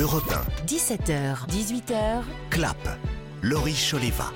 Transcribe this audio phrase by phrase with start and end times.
[0.00, 0.32] Europe
[0.68, 2.22] 17h, 18h, 1.
[2.50, 2.76] Clap.
[3.42, 4.26] Laurie Choleva.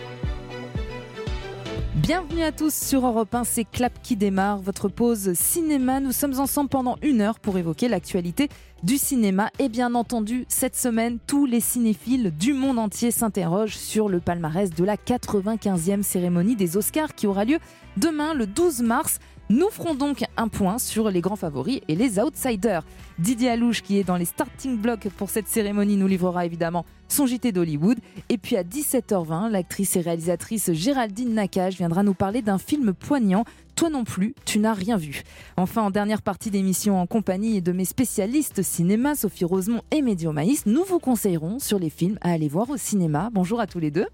[1.94, 6.00] Bienvenue à tous sur Europe 1, c'est Clap qui démarre, votre pause cinéma.
[6.00, 8.48] Nous sommes ensemble pendant une heure pour évoquer l'actualité
[8.82, 9.50] du cinéma.
[9.60, 14.70] Et bien entendu, cette semaine, tous les cinéphiles du monde entier s'interrogent sur le palmarès
[14.70, 17.58] de la 95e cérémonie des Oscars qui aura lieu
[17.96, 19.20] demain, le 12 mars.
[19.48, 22.84] Nous ferons donc un point sur les grands favoris et les outsiders.
[23.18, 27.26] Didier Alouche, qui est dans les starting blocks pour cette cérémonie, nous livrera évidemment son
[27.26, 27.98] JT d'Hollywood.
[28.30, 33.44] Et puis à 17h20, l'actrice et réalisatrice Géraldine Nakache viendra nous parler d'un film poignant.
[33.76, 35.22] Toi non plus, tu n'as rien vu.
[35.56, 40.32] Enfin, en dernière partie d'émission, en compagnie de mes spécialistes cinéma, Sophie Rosemont et Médio
[40.32, 43.28] Maïs, nous vous conseillerons sur les films à aller voir au cinéma.
[43.32, 44.06] Bonjour à tous les deux.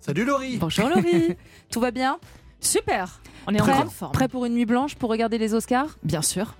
[0.00, 1.36] Salut Laurie Bonjour Laurie
[1.70, 2.18] Tout va bien?
[2.66, 4.12] Super On est en Prêt grande forme.
[4.12, 6.54] Prêt pour une nuit blanche pour regarder les Oscars Bien sûr.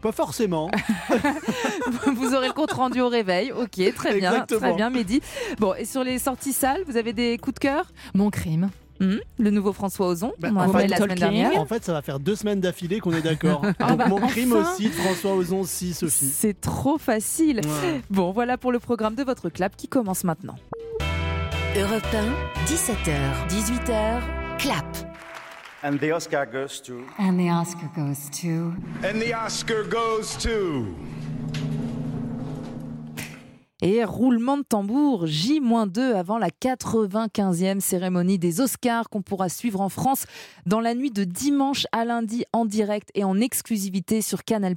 [0.00, 0.68] Pas forcément.
[2.16, 3.52] Vous aurez le compte rendu au réveil.
[3.52, 4.60] Ok, très bien, Exactement.
[4.60, 5.20] très bien, Mehdi.
[5.58, 7.84] Bon, et sur les sorties salles, vous avez des coups de cœur?
[8.14, 8.70] Mon crime.
[9.00, 11.58] Hmm, Le nouveau François Ozon, Bah, on en a en parlé fait, la semaine dernière.
[11.60, 13.62] En fait, ça va faire deux semaines d'affilée qu'on est d'accord.
[13.78, 14.72] Ah Donc bah, mon crime enfin.
[14.72, 16.26] aussi de François Ozon, si Sophie.
[16.34, 17.60] C'est trop facile.
[17.64, 18.00] Ouais.
[18.10, 20.56] Bon, voilà pour le programme de votre clap qui commence maintenant.
[21.76, 24.20] Europe 1, 17h, 18h,
[24.58, 24.84] Clap.
[25.84, 27.04] And the Oscar goes to.
[27.18, 28.72] And the Oscar goes to.
[29.02, 30.86] And the Oscar goes to.
[33.80, 39.88] Et roulement de tambour, J-2 avant la 95e cérémonie des Oscars qu'on pourra suivre en
[39.88, 40.26] France
[40.66, 44.76] dans la nuit de dimanche à lundi en direct et en exclusivité sur Canal+.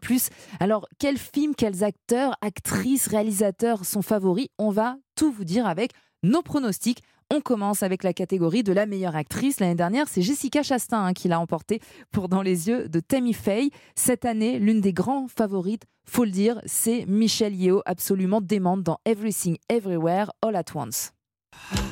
[0.59, 4.47] Alors, quels films, quels acteurs, actrices, réalisateurs sont favoris?
[4.57, 5.91] On va tout vous dire avec
[6.23, 7.03] nos pronostics.
[7.31, 9.59] On commence avec la catégorie de la meilleure actrice.
[9.59, 11.81] L'année dernière, c'est Jessica Chastain hein, qui l'a emporté
[12.11, 13.71] pour Dans les yeux de Tammy Faye.
[13.95, 18.99] Cette année, l'une des grands favorites, faut le dire, c'est Michelle Yeoh, absolument démente dans
[19.05, 21.13] Everything Everywhere All at Once.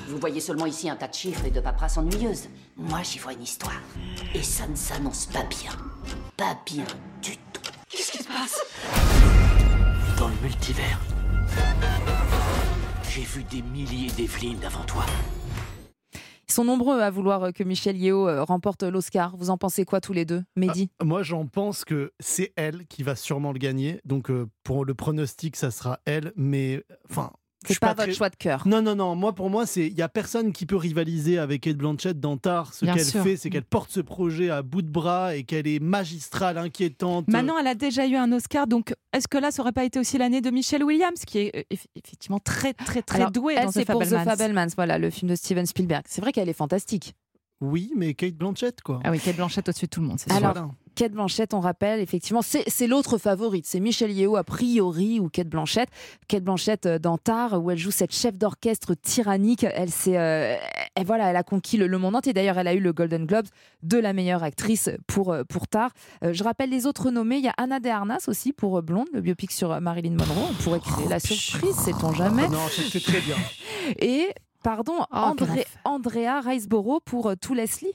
[0.07, 2.47] Vous voyez seulement ici un tas de chiffres et de paperasses ennuyeuses.
[2.77, 3.81] Moi, j'y vois une histoire.
[4.35, 5.71] Et ça ne s'annonce pas bien.
[6.37, 6.85] Pas bien
[7.23, 7.61] du tout.
[7.89, 8.61] Qu'est-ce qui se passe?
[10.19, 10.99] Dans le multivers,
[13.13, 15.05] j'ai vu des milliers d'Evelyne avant toi.
[16.49, 19.37] Ils sont nombreux à vouloir que Michelle Yeoh euh, remporte l'Oscar.
[19.37, 23.03] Vous en pensez quoi tous les deux Mehdi Moi, j'en pense que c'est elle qui
[23.03, 24.01] va sûrement le gagner.
[24.03, 26.33] Donc, euh, pour le pronostic, ça sera elle.
[26.35, 27.31] Mais, enfin.
[27.67, 28.67] Je C'est pas, votre très- choix de cœur.
[28.67, 29.15] Non, non, non.
[29.15, 32.37] Moi, pour moi, c'est il y a personne qui peut rivaliser avec Kate Blanchett dans
[32.37, 32.73] Tar.
[32.73, 35.79] Ce qu'elle fait, c'est qu'elle porte ce projet à bout de bras et qu'elle est
[35.79, 37.27] magistrale, inquiétante.
[37.27, 39.99] Maintenant, elle a déjà eu un Oscar, donc est-ce que là, ça aurait pas été
[39.99, 43.53] aussi l'année de Michelle Williams, qui est euh, eff- effectivement très, très, très Alors, douée
[43.57, 44.67] elle, dans pour The Fabelmans.
[44.75, 46.03] Voilà, le film de Steven Spielberg.
[46.07, 47.13] C'est vrai qu'elle est fantastique.
[47.61, 48.99] Oui, mais Kate Blanchett, quoi.
[49.03, 50.45] Ah oui, Kate Blanchett au-dessus de tout le monde, c'est sûr.
[50.45, 50.71] Alors.
[50.95, 53.65] Kate Blanchett, on rappelle, effectivement, c'est l'autre favorite.
[53.65, 55.89] C'est Michelle Yeoh, a priori, ou Kate Blanchett.
[56.27, 59.63] Kate Blanchett euh, dans Tar, où elle joue cette chef d'orchestre tyrannique.
[59.63, 60.55] Elle, s'est, euh,
[60.95, 62.33] elle, voilà, elle a conquis le, le monde entier.
[62.33, 63.45] D'ailleurs, elle a eu le Golden Globe
[63.81, 65.91] de la meilleure actrice pour, euh, pour Tar.
[66.23, 67.37] Euh, je rappelle les autres nommés.
[67.37, 70.49] Il y a Anna de Armas aussi pour euh, Blonde, le biopic sur Marilyn Monroe.
[70.51, 72.47] On pourrait créer la surprise, sait-on jamais.
[72.49, 73.35] Non, c'est très bien.
[73.99, 74.29] Et,
[74.63, 75.65] pardon, André, enfer.
[75.83, 77.93] Andrea Riseborough pour euh, To Leslie,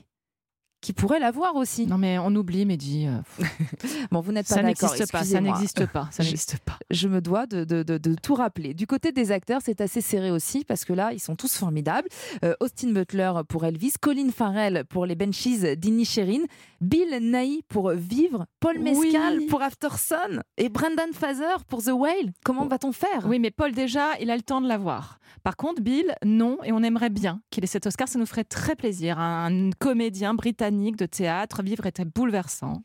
[0.81, 1.87] qui pourrait l'avoir aussi.
[1.87, 3.07] Non, mais on oublie, Mehdi.
[3.07, 3.17] euh,
[4.11, 4.89] Bon, vous n'êtes pas ça d'accord.
[4.91, 6.77] n'existe pas, ça n'existe pas, ça Je- n'existe pas.
[6.89, 8.73] je me dois de, de- de- de tout rappeler.
[8.73, 12.07] Du côté des acteurs, c'est assez serré aussi parce que là, ils sont tous formidables.
[12.45, 16.43] Euh, Austin Butler pour Elvis, Colin Farrell pour les Benchies d'Inisherin,
[16.81, 19.45] Bill Nighy pour Vivre, Paul Mescal Oui.
[19.47, 22.31] pour After Sun et Brendan Fraser pour The Whale.
[22.43, 23.25] Comment va-t-on faire?
[23.25, 25.19] Oui, mais Paul, déjà, il a le temps de l'avoir.
[25.43, 28.43] Par contre, Bill, non, et on aimerait bien qu'il ait cet Oscar, ça nous ferait
[28.43, 29.19] très plaisir.
[29.19, 32.81] Un comédien britannique de théâtre, vivre était bouleversant.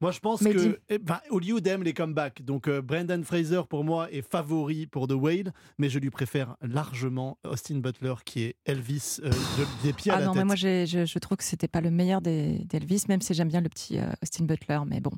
[0.00, 2.42] Moi, je pense Mais que eh ben, Hollywood aime les comebacks.
[2.42, 6.56] Donc, euh, Brendan Fraser, pour moi, est favori pour The Whale, mais je lui préfère
[6.62, 10.38] largement Austin Butler, qui est Elvis euh, de- des pieds à Ah la non, tête.
[10.40, 13.48] mais moi je, je trouve que c'était pas le meilleur des- d'Elvis, même si j'aime
[13.48, 15.12] bien le petit euh, Austin Butler, mais bon,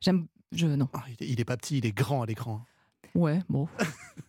[0.00, 0.88] j'aime, je non.
[0.94, 2.62] Ah, il, est, il est pas petit, il est grand à l'écran.
[3.14, 3.68] Ouais, bon.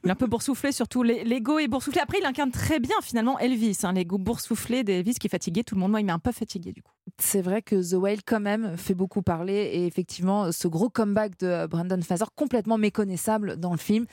[0.03, 2.01] Il est un peu boursouflé, surtout l'ego est boursouflé.
[2.01, 5.81] Après, il incarne très bien finalement Elvis, hein, l'ego boursouflé d'Elvis qui fatiguait tout le
[5.81, 5.91] monde.
[5.91, 6.91] Moi, il m'a un peu fatigué du coup.
[7.17, 9.53] C'est vrai que The Whale, quand même, fait beaucoup parler.
[9.53, 14.05] Et effectivement, ce gros comeback de Brendan Fraser, complètement méconnaissable dans le film.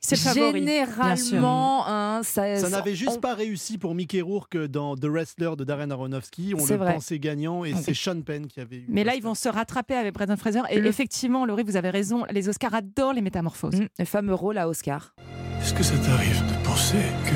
[0.00, 0.60] C'est favori.
[0.60, 5.50] Généralement, hein, ça, Ça n'avait juste on- pas réussi pour Mickey Rourke dans The Wrestler
[5.58, 6.54] de Darren Aronofsky.
[6.56, 6.94] On le vrai.
[6.94, 8.84] pensait gagnant et c'est Sean Penn qui avait eu.
[8.88, 10.60] Mais là, ils vont se rattraper avec Brendan Fraser.
[10.70, 13.80] Et Le- effectivement, Laurie, vous avez raison, les Oscars adorent les métamorphoses.
[13.80, 15.14] Mm, le fameux rôle à Oscar.
[15.60, 17.34] Est-ce que ça t'arrive de penser que.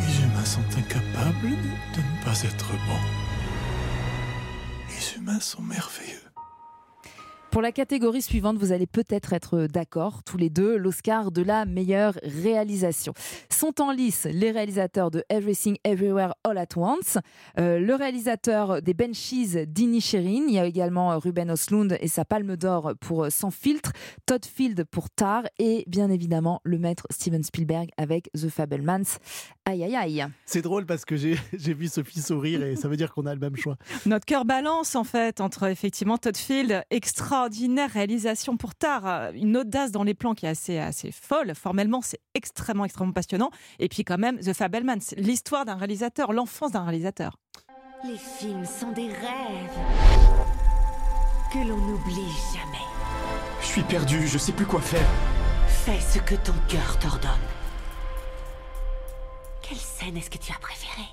[0.00, 3.06] Les humains sont incapables de ne pas être bons?
[4.88, 6.18] Les humains sont merveilleux.
[7.54, 11.66] Pour la catégorie suivante, vous allez peut-être être d'accord, tous les deux, l'Oscar de la
[11.66, 13.14] meilleure réalisation.
[13.48, 17.16] Sont en lice les réalisateurs de Everything Everywhere All at Once,
[17.60, 22.24] euh, le réalisateur des Benchies, Dini Sherin, il y a également Ruben Oslund et sa
[22.24, 23.92] palme d'or pour Sans filtre,
[24.26, 29.20] Todd Field pour Tar et bien évidemment le maître Steven Spielberg avec The Fablemans.
[29.66, 30.26] Aïe aïe aïe.
[30.44, 31.38] C'est drôle parce que j'ai
[31.74, 33.76] vu Sophie sourire et ça veut dire qu'on a le même choix.
[34.04, 39.56] Notre cœur balance en fait entre effectivement Todd Field, extraordinaire réalisation pour tard, euh, une
[39.56, 41.54] audace dans les plans qui est assez, assez folle.
[41.54, 43.50] Formellement, c'est extrêmement, extrêmement passionnant.
[43.78, 47.38] Et puis quand même, The Fabelmans, l'histoire d'un réalisateur, l'enfance d'un réalisateur.
[48.04, 49.78] Les films sont des rêves
[51.50, 52.84] que l'on n'oublie jamais.
[53.62, 55.08] Je suis perdu, je sais plus quoi faire.
[55.68, 57.30] Fais ce que ton cœur t'ordonne.
[60.06, 61.08] Est-ce que tu as préférée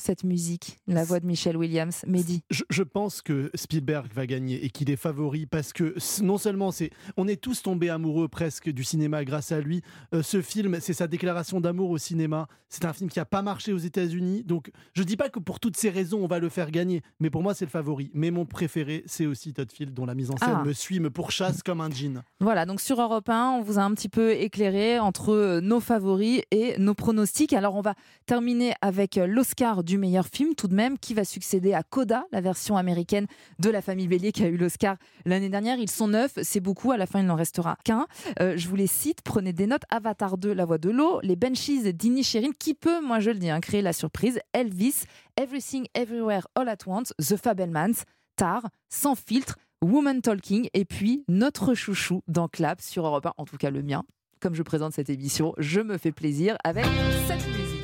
[0.00, 2.42] Cette musique, la voix de Michelle Williams, Mehdi.
[2.50, 6.70] Je, je pense que Spielberg va gagner et qu'il est favori parce que non seulement
[6.70, 6.88] c'est,
[7.18, 9.82] on est tous tombés amoureux presque du cinéma grâce à lui.
[10.14, 12.48] Euh, ce film, c'est sa déclaration d'amour au cinéma.
[12.70, 15.60] C'est un film qui a pas marché aux États-Unis, donc je dis pas que pour
[15.60, 18.10] toutes ces raisons on va le faire gagner, mais pour moi c'est le favori.
[18.14, 20.64] Mais mon préféré, c'est aussi Todd Field, dont la mise en scène Ah.
[20.64, 22.22] me suit, me pourchasse comme un jean.
[22.40, 25.80] Voilà, donc sur Europe 1, on vous a un petit peu éclairé entre euh, nos
[25.80, 27.52] favoris et nos pronostics.
[27.52, 27.94] Alors on va
[28.24, 32.24] terminer avec euh, l'Oscar du meilleur film tout de même, qui va succéder à Coda,
[32.32, 33.26] la version américaine
[33.58, 35.78] de La Famille Bélier qui a eu l'Oscar l'année dernière.
[35.78, 38.06] Ils sont neuf, c'est beaucoup, à la fin il n'en restera qu'un.
[38.40, 39.82] Euh, je vous les cite, prenez des notes.
[39.90, 43.38] Avatar 2, La Voix de l'eau, Les Banshees, Dini Sherin, qui peut, moi je le
[43.38, 45.04] dis, hein, créer la surprise, Elvis,
[45.36, 48.04] Everything Everywhere All at Once, The Fabelmans,
[48.36, 53.44] Tar, Sans filtre, Woman Talking et puis notre chouchou dans Clap sur Europe 1, en
[53.44, 54.04] tout cas le mien.
[54.40, 56.84] Comme je présente cette émission, je me fais plaisir avec
[57.26, 57.79] cette musique.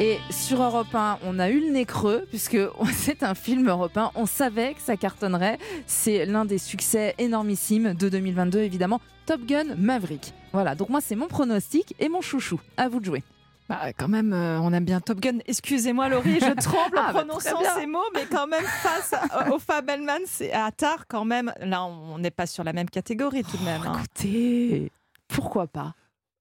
[0.00, 2.56] Et sur Europe 1, on a eu le nez creux, puisque
[2.92, 4.12] c'est un film européen.
[4.14, 5.58] On savait que ça cartonnerait.
[5.86, 9.00] C'est l'un des succès énormissimes de 2022, évidemment.
[9.26, 10.32] Top Gun Maverick.
[10.52, 12.60] Voilà, donc moi, c'est mon pronostic et mon chouchou.
[12.76, 13.22] À vous de jouer.
[13.68, 15.38] Bah, quand même, euh, on aime bien Top Gun.
[15.46, 19.52] Excusez-moi, Laurie, je tremble en Ah, bah, prononçant ces mots, mais quand même, face à-
[19.52, 21.52] au Fabelman, c'est à Tar, quand même.
[21.60, 23.82] Là, on n'est pas sur la même catégorie tout de même.
[23.84, 23.94] hein.
[23.98, 24.90] Écoutez,
[25.26, 25.92] pourquoi pas?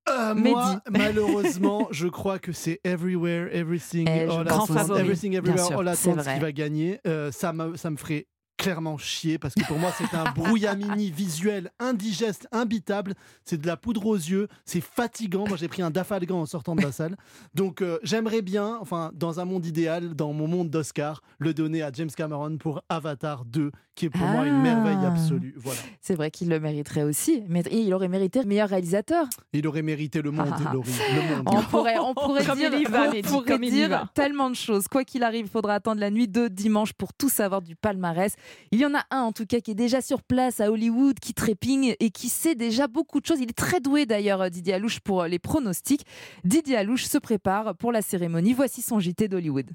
[0.10, 5.80] Euh, moi, malheureusement, je crois que c'est Everywhere, Everything, Eh, All at Everything Everywhere, sûr,
[5.80, 7.00] All at Once qui va gagner.
[7.06, 8.28] Euh, ça, me, ça me ferait
[8.58, 13.14] clairement chier parce que pour moi c'est un brouillamini visuel indigeste, imbitable.
[13.46, 15.46] C'est de la poudre aux yeux, c'est fatigant.
[15.48, 17.16] Moi j'ai pris un dafalgan en sortant de la salle.
[17.54, 21.82] Donc euh, j'aimerais bien, enfin dans un monde idéal, dans mon monde d'Oscar, le donner
[21.84, 24.76] à James Cameron pour Avatar 2, qui est pour moi une Ah.
[24.76, 25.54] merveille absolue.
[25.58, 25.80] Voilà.
[26.02, 27.44] C'est vrai qu'il le mériterait aussi.
[27.48, 29.28] Mais et il aurait mérité meilleur réalisateur.
[29.54, 30.74] Il aurait mérité le monde, Ah, ah, ah.
[30.74, 31.44] Laurie, le monde.
[31.48, 33.90] On pourrait, on pourrait Comme dire, il y va, on pourrait comme il y dire
[33.90, 34.10] va.
[34.14, 34.88] tellement de choses.
[34.88, 38.34] Quoi qu'il arrive, il faudra attendre la nuit de dimanche pour tout savoir du palmarès.
[38.72, 41.20] Il y en a un en tout cas qui est déjà sur place à Hollywood,
[41.20, 43.40] qui trépigne et qui sait déjà beaucoup de choses.
[43.40, 46.06] Il est très doué d'ailleurs, Didier Alouche, pour les pronostics.
[46.44, 48.54] Didier Alouche se prépare pour la cérémonie.
[48.54, 49.72] Voici son JT d'Hollywood.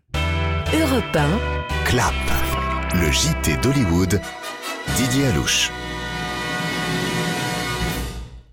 [0.72, 2.14] Europe 1, Clap,
[2.94, 4.20] le JT d'Hollywood,
[4.96, 5.70] Didier Alouche.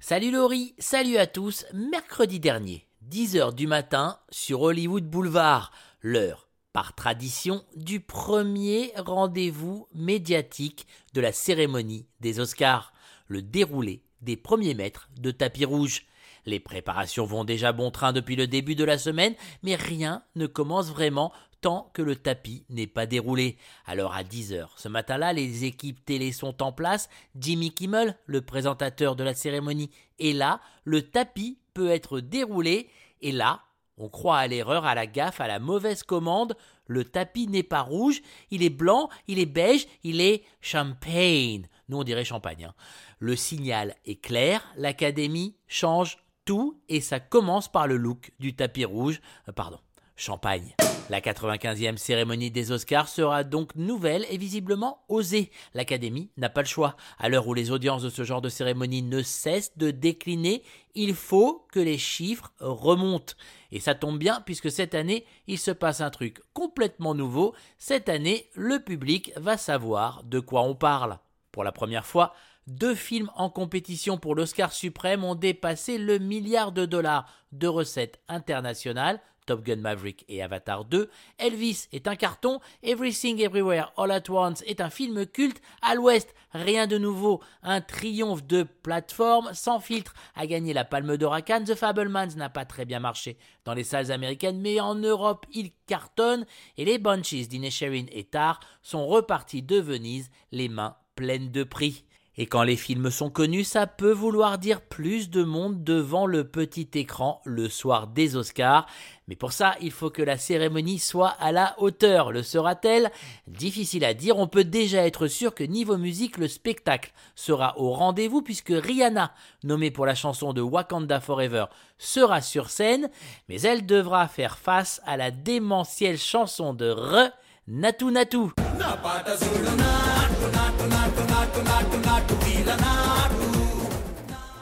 [0.01, 1.65] Salut Laurie, salut à tous.
[1.73, 5.71] Mercredi dernier, 10h du matin, sur Hollywood Boulevard,
[6.01, 6.48] l'heure,
[6.79, 12.93] par tradition, du premier rendez-vous médiatique de la cérémonie des Oscars,
[13.27, 16.05] le déroulé des premiers mètres de tapis rouge.
[16.45, 20.47] Les préparations vont déjà bon train depuis le début de la semaine, mais rien ne
[20.47, 23.57] commence vraiment tant que le tapis n'est pas déroulé.
[23.85, 27.09] Alors à 10h ce matin-là, les équipes télé sont en place.
[27.37, 30.61] Jimmy Kimmel, le présentateur de la cérémonie, est là.
[30.85, 32.87] Le tapis peut être déroulé.
[33.19, 33.63] Et là,
[33.99, 36.55] on croit à l'erreur, à la gaffe, à la mauvaise commande.
[36.87, 41.67] Le tapis n'est pas rouge, il est blanc, il est beige, il est champagne.
[41.89, 42.65] Nous on dirait champagne.
[42.65, 42.73] hein.
[43.19, 48.85] Le signal est clair, l'académie change tout et ça commence par le look du tapis
[48.85, 49.21] rouge.
[49.47, 49.79] Euh, pardon,
[50.15, 50.73] champagne.
[51.09, 55.49] La 95e cérémonie des Oscars sera donc nouvelle et visiblement osée.
[55.73, 56.95] L'Académie n'a pas le choix.
[57.17, 60.61] À l'heure où les audiences de ce genre de cérémonie ne cessent de décliner,
[60.93, 63.33] il faut que les chiffres remontent.
[63.71, 67.55] Et ça tombe bien puisque cette année, il se passe un truc complètement nouveau.
[67.79, 71.17] Cette année, le public va savoir de quoi on parle.
[71.51, 72.35] Pour la première fois,
[72.67, 78.19] deux films en compétition pour l'Oscar suprême ont dépassé le milliard de dollars de recettes
[78.27, 79.19] internationales
[79.49, 81.09] Top Gun Maverick et Avatar 2.
[81.39, 82.59] Elvis est un carton.
[82.83, 85.59] Everything Everywhere All at Once est un film culte.
[85.81, 87.41] À l'ouest, rien de nouveau.
[87.63, 91.63] Un triomphe de plateforme sans filtre a gagné la Palme d'Or à Cannes.
[91.63, 95.71] The Fablemans n'a pas très bien marché dans les salles américaines, mais en Europe, il
[95.87, 96.45] cartonne.
[96.77, 102.05] Et les Bunches d'Inesherin et Tar sont repartis de Venise, les mains pleines de prix.
[102.41, 106.45] Et quand les films sont connus, ça peut vouloir dire plus de monde devant le
[106.45, 108.85] petit écran le soir des Oscars.
[109.27, 112.31] Mais pour ça, il faut que la cérémonie soit à la hauteur.
[112.31, 113.11] Le sera-t-elle?
[113.47, 117.91] Difficile à dire, on peut déjà être sûr que niveau musique, le spectacle sera au
[117.91, 119.33] rendez-vous puisque Rihanna,
[119.65, 121.65] nommée pour la chanson de Wakanda Forever,
[121.97, 123.09] sera sur scène,
[123.49, 127.33] mais elle devra faire face à la démentielle chanson de Re,
[127.71, 128.37] Natu Natu.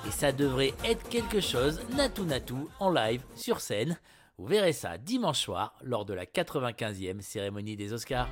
[0.06, 3.98] Et ça devrait être quelque chose, Natu Natu, en live, sur scène.
[4.38, 8.28] Vous verrez ça dimanche soir, lors de la 95e cérémonie des Oscars.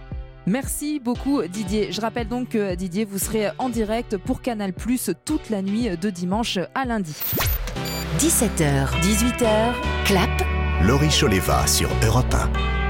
[0.46, 1.94] Merci beaucoup Didier.
[1.94, 5.98] Je rappelle donc que Didier, vous serez en direct pour Canal Plus toute la nuit
[5.98, 7.16] de dimanche à lundi.
[8.20, 10.30] 17h, 18h, clap.
[10.84, 12.85] Laurie Choleva sur Europe 1.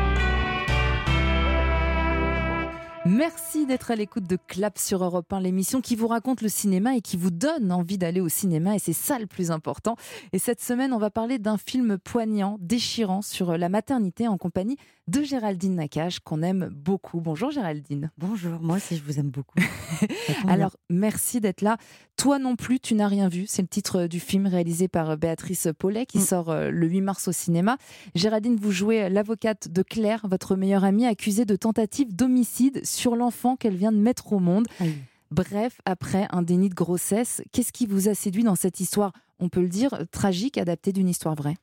[3.08, 6.96] Merci d'être à l'écoute de Clap sur Europe 1, l'émission qui vous raconte le cinéma
[6.96, 9.96] et qui vous donne envie d'aller au cinéma, et c'est ça le plus important.
[10.34, 14.78] Et cette semaine, on va parler d'un film poignant, déchirant sur la maternité en compagnie
[15.08, 17.22] de Géraldine Nakache, qu'on aime beaucoup.
[17.22, 18.10] Bonjour Géraldine.
[18.18, 19.60] Bonjour, moi aussi je vous aime beaucoup.
[20.48, 21.78] Alors, merci d'être là.
[22.18, 23.46] Toi non plus, tu n'as rien vu.
[23.48, 26.22] C'est le titre du film réalisé par Béatrice Paulet qui Mm.
[26.22, 27.78] sort euh, le 8 mars au cinéma.
[28.16, 33.56] Géraldine, vous jouez l'avocate de Claire, votre meilleure amie, accusée de tentative d'homicide sur l'enfant
[33.56, 34.66] qu'elle vient de mettre au monde.
[34.80, 34.96] Aïe.
[35.32, 39.12] Bref, après un déni de grossesse, qu'est-ce qui vous a séduit dans cette histoire?
[39.40, 41.56] On peut le dire, tragique, adaptée d'une histoire vraie.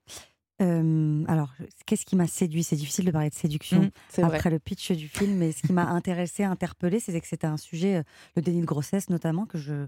[0.61, 1.53] Euh, alors,
[1.87, 2.63] qu'est-ce qui m'a séduit?
[2.63, 3.89] C'est difficile de parler de séduction Mm,
[4.23, 4.37] vrai.
[4.37, 7.57] après le pitch du film, mais ce qui m'a intéressé, interpellé, c'est que c'était un
[7.57, 8.05] sujet,
[8.37, 9.87] le déni de grossesse notamment, que je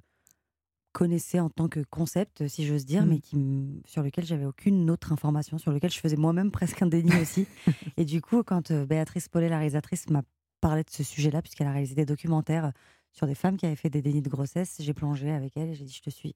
[0.92, 4.88] connaissais en tant que concept, si j'ose dire, mais qui, m- sur lequel j'avais aucune
[4.90, 7.47] autre information, sur lequel je faisais moi-même presque un déni aussi.
[7.97, 10.23] Et du coup, quand Béatrice Paulet, la réalisatrice, m'a
[10.61, 12.73] parlé de ce sujet-là, puisqu'elle a réalisé des documentaires
[13.12, 15.75] sur des femmes qui avaient fait des dénis de grossesse, j'ai plongé avec elle et
[15.75, 16.35] j'ai dit je te suis.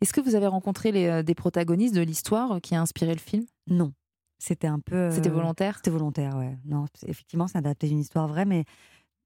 [0.00, 3.44] Est-ce que vous avez rencontré les, des protagonistes de l'histoire qui a inspiré le film?
[3.66, 3.92] Non.
[4.38, 5.10] C'était un peu.
[5.10, 5.76] C'était euh, volontaire?
[5.76, 6.58] C'était volontaire, ouais.
[6.64, 8.64] Non, effectivement, c'est adapté d'une histoire vraie, mais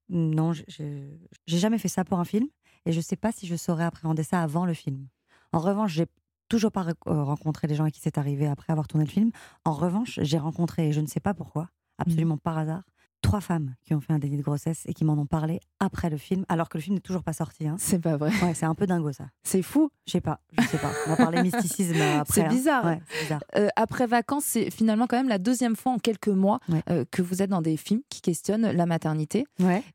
[0.09, 2.47] non, j'ai jamais fait ça pour un film
[2.85, 5.07] et je sais pas si je saurais appréhender ça avant le film.
[5.53, 6.05] En revanche, j'ai
[6.49, 9.31] toujours pas euh, rencontré les gens à qui c'est arrivé après avoir tourné le film.
[9.63, 12.83] En revanche, j'ai rencontré, et je ne sais pas pourquoi, absolument par hasard,
[13.21, 16.09] trois femmes qui ont fait un délit de grossesse et qui m'en ont parlé après
[16.09, 17.67] le film, alors que le film n'est toujours pas sorti.
[17.67, 17.75] Hein.
[17.79, 18.31] C'est pas vrai.
[18.41, 19.25] Ouais, c'est un peu dingo ça.
[19.43, 19.89] C'est fou.
[20.07, 20.91] Je sais pas, je sais pas.
[21.07, 22.33] On va parler mysticisme après.
[22.41, 22.49] C'est hein.
[22.49, 22.85] bizarre.
[22.85, 23.43] Ouais, c'est bizarre.
[23.55, 26.81] Euh, après vacances, c'est finalement quand même la deuxième fois en quelques mois Ouais.
[26.89, 29.45] euh, que vous êtes dans des films qui questionnent la maternité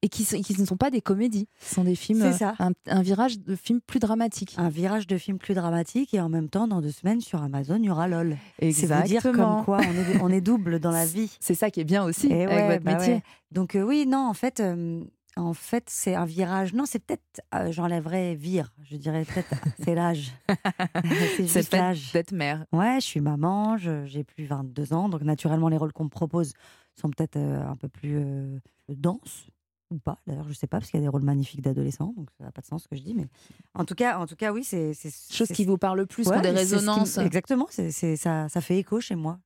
[0.02, 0.26] et qui,
[0.58, 1.48] ne sont pas des comédies.
[1.60, 2.54] Ce sont des films, C'est euh, ça.
[2.58, 4.54] Un, un virage de films plus dramatique.
[4.58, 7.76] un virage de film plus dramatique et en même temps dans deux semaines sur Amazon
[7.78, 8.36] il y aura LOL.
[8.60, 9.56] C'est vous dire Exactement.
[9.56, 11.30] comme quoi on est, on est double dans la vie.
[11.40, 13.15] C'est ça qui est bien aussi Et avec votre bah métier.
[13.16, 13.22] Ouais.
[13.50, 15.04] Donc euh, oui non en fait euh,
[15.36, 19.94] en fait c'est un virage non c'est peut-être euh, j'enlèverais vire je dirais peut-être c'est
[19.94, 20.32] l'âge
[21.36, 22.12] c'est C'est juste l'âge.
[22.12, 22.64] d'être mère.
[22.72, 26.52] Ouais je suis maman j'ai plus 22 ans donc naturellement les rôles qu'on me propose
[27.00, 28.18] sont peut-être un peu plus
[28.88, 29.48] denses
[29.90, 32.28] ou pas d'ailleurs je sais pas parce qu'il y a des rôles magnifiques d'adolescents donc
[32.38, 33.26] ça n'a pas de sens ce que je dis mais
[33.74, 36.40] en tout cas en tout cas oui c'est c'est Chose qui vous parle plus, Ouais,
[36.40, 37.18] des qui résonances.
[37.18, 39.38] exactement, c'est- ça, ça fait écho chez moi.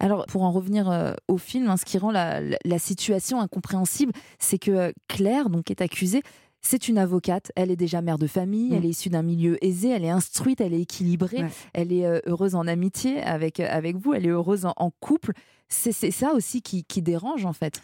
[0.00, 3.40] Alors, pour en revenir euh, au film, hein, ce qui rend la, la- la situation
[3.40, 6.22] incompréhensible, c'est que euh, Claire, donc, est accusée.
[6.66, 8.74] C'est une avocate, elle est déjà mère de famille, Mm.
[8.74, 11.50] elle est issue d'un milieu aisé, elle est instruite, elle est équilibrée, Ouais.
[11.74, 15.32] elle est euh, heureuse en amitié avec, avec vous, elle est heureuse en, en couple.
[15.68, 17.82] C'est ça aussi qui, qui dérange en fait.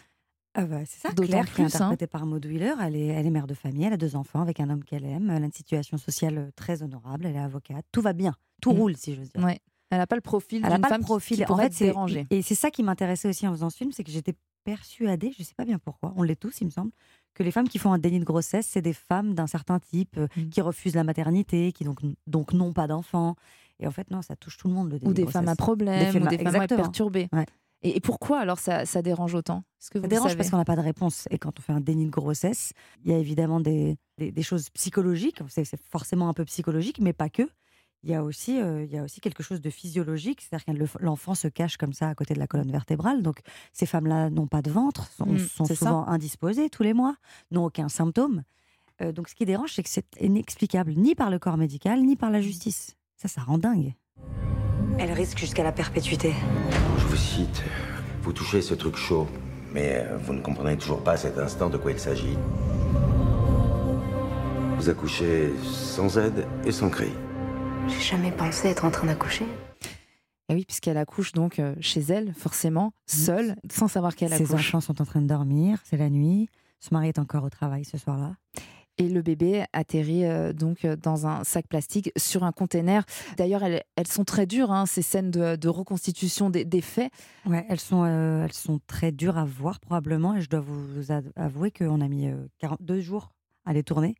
[0.53, 1.67] Ah bah, c'est ça, Claire, qui est plus, hein.
[1.75, 4.41] interprétée par Maud Wheeler, elle est, elle est mère de famille, elle a deux enfants
[4.41, 7.85] avec un homme qu'elle aime, elle a une situation sociale très honorable, elle est avocate,
[7.91, 8.77] tout va bien, tout Mm.
[8.79, 9.43] roule si j'ose dire.
[9.43, 9.59] Ouais.
[9.91, 11.37] Elle n'a pas le profil Elle n'a d'une pas femme le qui- profil.
[11.37, 12.25] qui, en fait, être c'est, dérangée.
[12.31, 14.33] et c'est ça qui m'intéressait aussi en faisant ce film, c'est que j'étais
[14.63, 16.91] persuadée, je ne sais pas bien pourquoi, on l'est tous, il me semble,
[17.33, 20.17] que les femmes qui font un déni de grossesse, c'est des femmes d'un certain type,
[20.17, 20.49] euh, Mm.
[20.49, 23.35] qui refusent la maternité, qui donc, donc n'ont pas d'enfants.
[23.79, 25.47] Et en fait, non, ça touche tout le monde, le déni Ou de des femmes
[25.47, 27.27] à problème, femmes ou des femmes perturbées.
[27.33, 27.45] Ouais.
[27.83, 29.63] Et, et pourquoi alors ça, ça dérange autant?
[29.91, 30.37] Que vous Ça dérange savez?
[30.37, 31.27] parce qu'on n'a pas de réponse.
[31.31, 34.43] Et quand on fait un déni de grossesse, il y a évidemment des, des, des
[34.43, 35.39] choses psychologiques.
[35.49, 37.49] C'est c'est forcément un peu psychologique, mais pas que.
[38.03, 40.41] Il y a aussi, euh, il y a aussi quelque chose de physiologique.
[40.41, 43.21] C'est-à-dire que le- l'enfant se cache comme ça à côté de la colonne vertébrale.
[43.21, 43.39] Donc
[43.73, 45.75] ces femmes-là n'ont pas de ventre, sont, Mm, sont ça.
[45.75, 47.15] souvent indisposées tous les mois,
[47.51, 48.43] n'ont aucun symptôme.
[49.01, 52.15] Euh, donc ce qui dérange, c'est que c'est inexplicable ni par le corps médical, ni
[52.15, 52.95] par la justice.
[53.17, 53.93] Ça, ça rend dingue.
[54.97, 56.33] Elle risque jusqu'à la perpétuité.
[56.97, 57.63] Je vous cite,
[58.23, 59.27] Vous touchez ce truc chaud,
[59.73, 62.37] mais euh, vous ne comprenez toujours pas à cet instant de quoi il s'agit.
[64.77, 67.09] Vous accouchez sans aide et sans cri.
[67.87, 69.45] J'ai jamais pensé être en train d'accoucher.
[70.49, 74.47] Et oui, puisqu'elle accouche donc euh, chez elle, forcément, seule, sans savoir qu'elle accouche.
[74.47, 76.49] Ses enfants sont en train de dormir, c'est la nuit.
[76.79, 78.35] Son mari est encore au travail ce soir-là.
[78.97, 83.05] Et le bébé atterrit euh, donc euh, dans un sac plastique sur un container.
[83.37, 87.11] D'ailleurs, elles, elles sont très dures, hein, ces scènes de, de reconstitution des, des faits.
[87.45, 90.35] Ouais, elles sont, euh, elles sont très dures à voir probablement.
[90.35, 93.31] Et je dois vous av- avouer qu'on a mis euh, 42 jours
[93.65, 94.15] à les tourner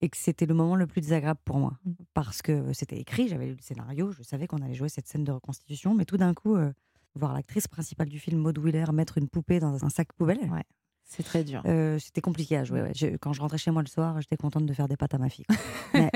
[0.00, 1.78] et que c'était le moment le plus désagréable pour moi.
[2.14, 5.24] Parce que c'était écrit, j'avais lu le scénario, je savais qu'on allait jouer cette scène
[5.24, 5.94] de reconstitution.
[5.94, 6.72] Mais tout d'un coup, euh,
[7.14, 10.38] voir l'actrice principale du film, Maud Wheeler, mettre une poupée dans un sac poubelle.
[10.52, 10.62] Ouais.
[11.10, 11.62] C'est très dur.
[11.64, 12.82] Euh, c'était compliqué à jouer.
[12.82, 12.92] ouais.
[12.94, 15.18] Je- quand je rentrais chez moi le soir, j'étais contente de faire des pâtes à
[15.18, 15.46] ma fille.
[15.94, 16.10] Mais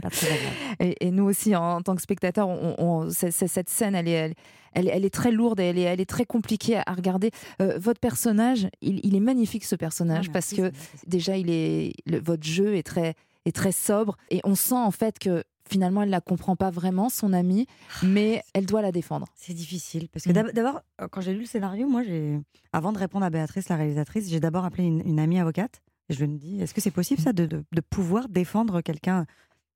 [0.00, 0.38] pas très.
[0.80, 4.12] Et, et nous aussi, en, en tant que spectateurs, on, on- cette scène, elle est,
[4.12, 4.34] elle,
[4.72, 7.30] elle, elle est très lourde, et elle est, elle est très compliquée à, regarder.
[7.60, 10.72] Euh, votre personnage, il, il est magnifique ce personnage Ah, parce que
[11.06, 14.90] déjà, il est, le- votre jeu est très, est très sobre et on sent en
[14.90, 17.66] fait que finalement, elle la comprend pas vraiment, son amie,
[18.02, 19.26] mais elle doit la défendre.
[19.34, 20.32] C'est difficile parce que Mm.
[20.32, 22.40] d'ab- d'abord, euh, quand j'ai lu le scénario, moi, j'ai,
[22.72, 26.14] avant de répondre à Béatrice, la réalisatrice, j'ai d'abord appelé une, une amie avocate et
[26.14, 29.26] je lui ai dit Est-ce que c'est possible ça de, de- de pouvoir défendre quelqu'un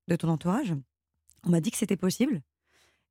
[0.07, 0.73] de ton entourage?
[1.45, 2.41] On m'a dit que c'était possible.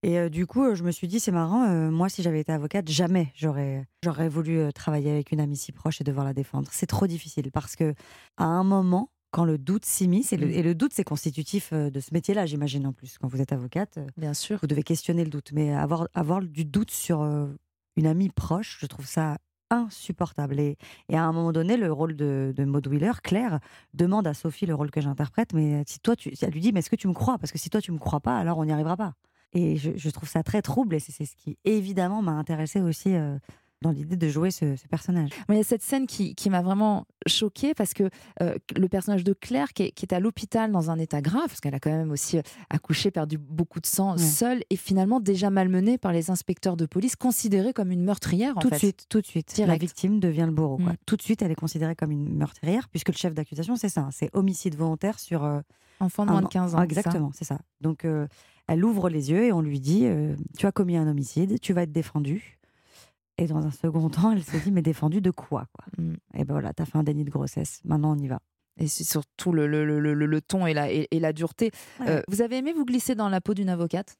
[0.03, 2.41] Et euh, du coup, euh, je me suis dit C'est marrant, euh, moi, si j'avais
[2.41, 6.35] été avocate, jamais j'aurais, j'aurais voulu travailler avec une amie si proche et devoir la
[6.35, 6.69] défendre.
[6.73, 7.95] C'est trop difficile parce que
[8.39, 10.51] à un moment, quand le doute s'immisce, et le, Mm.
[10.51, 13.19] et le doute, c'est constitutif euh, de ce métier-là, j'imagine en plus.
[13.19, 14.59] Quand vous êtes avocate, euh, Bien sûr.
[14.61, 15.51] vous devez questionner le doute.
[15.53, 17.49] Mais avoir, avoir du doute sur euh,
[17.97, 19.39] une amie proche, je trouve ça
[19.71, 20.61] insupportable.
[20.61, 20.77] Et,
[21.09, 23.59] et à un moment donné, le rôle de, de Maud Wheeler, Claire,
[23.95, 26.81] demande à Sophie le rôle que j'interprète, mais si toi, tu, elle lui dit, mais
[26.81, 27.39] est-ce que tu me crois?
[27.39, 29.15] Parce que si toi, tu me crois pas, alors on n'y arrivera pas.
[29.55, 32.81] Et je, je trouve ça très trouble, et c'est c'est ce qui, évidemment, m'a intéressée
[32.81, 33.39] aussi euh,
[33.83, 35.31] dans l'idée de jouer ce, ce personnage.
[35.49, 38.09] Mais il y a cette scène qui, qui m'a vraiment choquée parce que
[38.41, 41.47] euh, le personnage de Claire, qui est, qui est à l'hôpital dans un état grave,
[41.49, 44.19] parce qu'elle a quand même aussi euh, accouché, perdu beaucoup de sang, Ouais.
[44.19, 48.57] seule, et finalement déjà malmenée par les inspecteurs de police, considérée comme une meurtrière.
[48.57, 49.57] En tout de suite, tout de suite.
[49.67, 50.77] La victime devient le bourreau.
[50.79, 50.93] quoi.
[50.93, 50.97] Mm.
[51.07, 54.09] Tout de suite, elle est considérée comme une meurtrière, puisque le chef d'accusation, c'est ça,
[54.13, 55.61] c'est homicide volontaire sur euh,
[56.01, 56.51] Enfant de un moins de an.
[56.51, 56.79] 15 ans.
[56.81, 57.59] Ah, exactement, c'est ça.
[57.81, 58.27] Donc, euh,
[58.67, 60.07] elle ouvre les yeux et on lui dit
[60.57, 62.59] Tu as commis un homicide, tu vas être défendu.
[63.43, 65.85] Et dans un second temps, elle se dit Mais défendu de quoi, quoi?
[65.99, 66.15] Mm.
[66.35, 67.81] Et ben voilà, t'as fait un déni de grossesse.
[67.85, 68.39] Maintenant, on y va.
[68.79, 71.71] Et c'est surtout le, le, le, le, le ton et la, et, et la dureté.
[72.01, 72.09] Ouais.
[72.09, 74.17] Euh, vous avez aimé vous glisser dans la peau d'une avocate?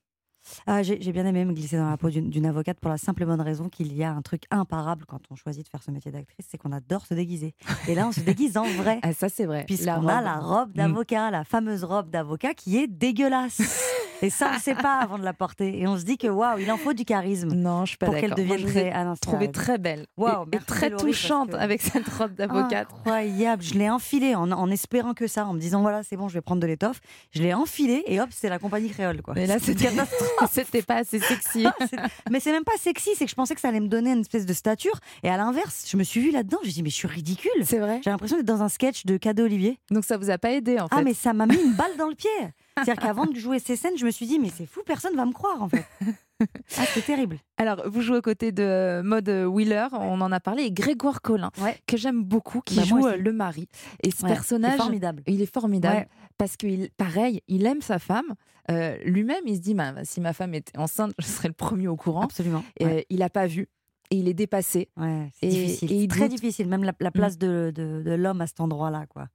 [0.67, 3.27] Ah, J'ai bien aimé me glisser dans la peau d'une avocate pour la simple et
[3.27, 6.11] bonne raison qu'il y a un truc imparable quand on choisit de faire ce métier
[6.11, 7.55] d'actrice, c'est qu'on adore se déguiser.
[7.87, 8.99] Et là, on se déguise en vrai.
[9.05, 9.65] ah, Ça, c'est vrai.
[9.67, 10.79] Puisqu'on a la robe Mm.
[10.79, 13.61] d'avocat, la fameuse robe d'avocat qui est dégueulasse.
[14.23, 15.79] Et ça, on ne sait pas avant de la porter.
[15.81, 18.07] Et on se dit que waouh, il en faut du charisme Non, je suis pas
[18.07, 18.93] pour qu'elle devienne je très.
[18.93, 22.89] Ah trouvée très belle Waouh, et- très touchante que- avec cette robe d'avocate.
[22.93, 23.63] Incroyable.
[23.63, 26.35] Je l'ai enfilée en, en espérant que ça, en me disant voilà, c'est bon, je
[26.35, 27.01] vais prendre de l'étoffe.
[27.33, 29.23] Je l'ai enfilée et hop, c'est la compagnie créole.
[29.23, 29.35] Quoi.
[29.35, 29.57] Mais là,
[30.53, 31.67] c'était pas assez sexy.
[32.31, 34.21] Mais c'est même pas sexy, c'est que je pensais que ça allait me donner une
[34.21, 34.99] espèce de stature.
[35.23, 37.51] Et à l'inverse, je me suis vue là-dedans, j'ai dit mais je suis ridicule.
[37.65, 38.01] C'est vrai.
[38.05, 39.79] J'ai l'impression d'être dans un sketch de Cadeau Olivier.
[39.91, 40.95] Donc ça vous a pas aidé en fait.
[40.99, 42.31] Ah mais ça m'a mis une balle dans le pied.
[42.77, 45.27] C'est-à-dire qu'avant de jouer ces scènes, je me suis dit mais c'est fou, personne va
[45.27, 45.85] me croire en fait.
[46.77, 47.39] Ah, c'est terrible.
[47.57, 51.51] Alors, vous jouez aux côtés de Maud Wheeler, on en a parlé, et Grégoire Collin,
[51.63, 51.79] Ouais.
[51.87, 53.69] que j'aime beaucoup, qui Bah, joue euh, le mari.
[54.03, 55.23] Et ce Ouais, personnage, c'est formidable.
[55.29, 56.09] il est formidable Ouais.
[56.39, 58.25] parce qu'il, pareil, il aime sa femme.
[58.73, 61.87] Euh, Lui-même, il se dit, bah, si ma femme était enceinte, je serais le premier
[61.87, 62.23] au courant.
[62.23, 62.65] Absolument.
[62.81, 63.69] Et euh, il n'a pas vu.
[64.11, 64.89] Et il est dépassé.
[64.97, 65.93] Ouais, c'est difficile.
[65.93, 66.31] et il très doute.
[66.41, 69.07] difficile, même la, la place de, de- de l'homme à cet endroit-là.
[69.07, 69.29] quoi.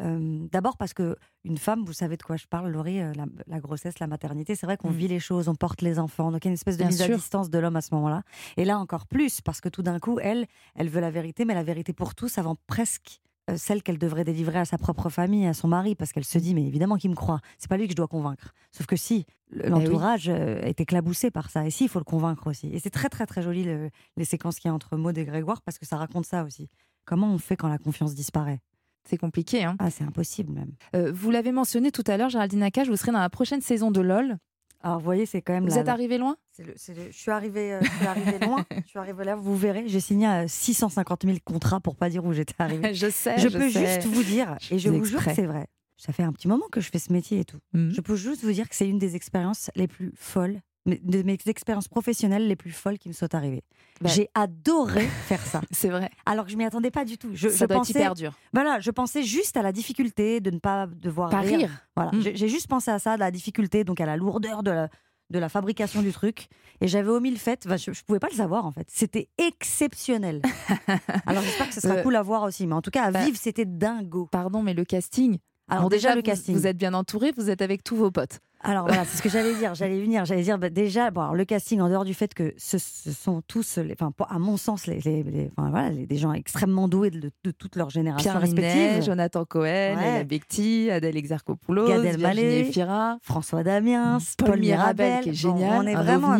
[0.00, 3.60] Euh, D'abord parce que une femme, vous savez de quoi je parle, Laurie, la, la
[3.60, 4.96] grossesse, la maternité, c'est vrai qu'on Mm.
[4.96, 6.88] vit les choses, on porte les enfants, donc il y a une espèce de Bien
[6.88, 8.22] mise à distance de l'homme à ce moment-là.
[8.56, 11.54] Et là encore plus, parce que tout d'un coup, elle, elle veut la vérité, mais
[11.54, 13.20] la vérité pour tous avant presque
[13.56, 16.54] celle qu'elle devrait délivrer à sa propre famille, à son mari, parce qu'elle se dit,
[16.54, 18.54] mais évidemment qu'il me croit, c'est pas lui que je dois convaincre.
[18.70, 22.46] Sauf que si, Eh l'entourage est éclaboussé par ça, et si, il faut le convaincre
[22.46, 22.68] aussi.
[22.68, 25.24] Et c'est très très très joli le- les séquences qu'il y a entre Maud et
[25.24, 26.70] Grégoire, parce que ça raconte ça aussi.
[27.04, 28.60] Comment on fait quand la confiance disparaît?
[29.08, 29.64] C'est compliqué.
[29.64, 29.76] Hein.
[29.78, 30.72] Ah, c'est impossible même.
[30.94, 33.90] Euh, vous l'avez mentionné tout à l'heure, Géraldine Nakache, vous serez dans la prochaine saison
[33.90, 34.36] de LOL.
[34.84, 36.36] Alors, vous voyez, c'est quand même Vous êtes arrivé loin?
[36.58, 36.74] Le- le-
[37.10, 38.64] Je suis arrivée, euh, je suis arrivée loin.
[38.84, 39.84] Je suis arrivée là, vous verrez.
[39.86, 42.92] J'ai signé euh, 650 000 contrats pour pas dire où j'étais arrivée.
[42.94, 43.38] Je sais.
[43.38, 43.86] je je peux sais.
[44.02, 45.66] juste vous dire, Je et je vous jure que c'est vrai.
[45.96, 47.58] Ça fait un petit moment que je fais ce métier et tout.
[47.74, 47.92] Mhm.
[47.94, 51.38] Je peux juste vous dire que c'est une des expériences les plus folles, de mes
[51.46, 53.62] expériences professionnelles les plus folles qui me sont arrivées.
[54.00, 54.08] Bah.
[54.12, 55.60] J'ai adoré faire ça.
[55.70, 56.10] C'est vrai.
[56.26, 57.30] Alors que je m'y attendais pas du tout.
[57.34, 58.32] Je, ça je doit pensais, être hyper dur.
[58.52, 61.70] Voilà, je pensais juste à la difficulté de ne pas devoir Pas rire.
[61.96, 62.22] Voilà, Mm.
[62.34, 64.88] j'ai juste pensé à ça, de la difficulté, donc à la lourdeur de la,
[65.30, 66.48] de la fabrication du truc.
[66.80, 68.86] Et j'avais omis le fait, enfin, je, ne pouvais pas le savoir en fait.
[68.90, 70.42] C'était exceptionnel.
[71.26, 72.66] Alors j'espère que ce sera Euh, cool à voir aussi.
[72.66, 74.26] Mais en tout cas, à bah, vivre, c'était dingo.
[74.30, 75.38] Pardon, mais le casting.
[75.68, 76.54] Alors déjà, le vous- casting.
[76.56, 78.40] Vous êtes bien entouré, vous êtes avec tous vos potes.
[78.64, 79.74] Alors voilà, c'est ce que j'allais dire.
[79.74, 80.24] J'allais venir.
[80.24, 83.10] J'allais dire bah, déjà, bon, alors, le casting, en dehors du fait que ce, ce
[83.12, 86.16] sont tous, les- enfin, pour- à mon sens, les, les- les- enfin, voilà, les- des
[86.16, 89.02] gens extrêmement doués de, de toute leur génération Pierre respective.
[89.02, 90.24] Jonathan Cohen, Ouais.
[90.24, 92.70] Becti, Adèle Exarchopoulos, Gad Elmaleh,
[93.22, 96.38] François Damiens, Paul Paul, Mirabel, Mirabel, qui est Bon, génial, on est vraiment.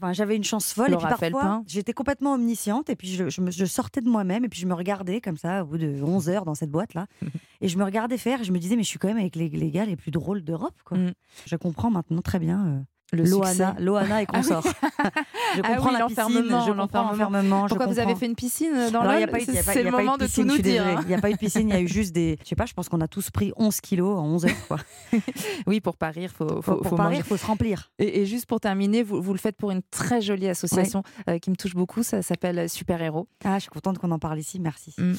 [0.00, 3.28] Enfin, J'avais une chance folle Laura et puis parfois j'étais complètement omnisciente et puis je,
[3.28, 5.78] je me- je sortais de moi-même et puis je me regardais comme ça au bout
[5.78, 7.06] de 11 heures dans cette boîte là
[7.60, 9.36] et je me regardais faire et je me disais mais je suis quand même avec
[9.36, 10.98] les, les gars les plus drôles d'Europe quoi.
[11.46, 12.80] Je comprends maintenant très bien euh,
[13.12, 13.84] Le Loana, succès.
[13.84, 14.42] Loana et Ah oui.
[14.42, 14.64] consorts.
[15.54, 17.62] je Ah comprends oui, la piscine, l'enfermement, je comprends l'enfermement.
[17.64, 18.18] je Pourquoi vous avez comprends.
[18.18, 19.38] fait une piscine dans pas-
[19.72, 20.84] C'est le moment de tout je nous dire.
[21.02, 22.36] Il n'y a pas eu de piscine, il y a eu juste des.
[22.42, 24.66] Je sais pas, je pense qu'on a tous pris 11 kilos en 11 heures.
[24.68, 24.78] Quoi.
[25.68, 27.16] Oui, pour pas rire, faut, faut, Pour, pour faut pas manger.
[27.18, 27.90] rire, il faut se remplir.
[27.98, 31.38] Et, et juste pour terminer, vous, vous le faites pour une très jolie association euh,
[31.38, 32.02] qui me touche beaucoup.
[32.02, 33.28] Ça s'appelle Super Héros.
[33.44, 34.94] Ah, je suis contente qu'on en parle ici, merci.
[34.98, 35.12] Mm.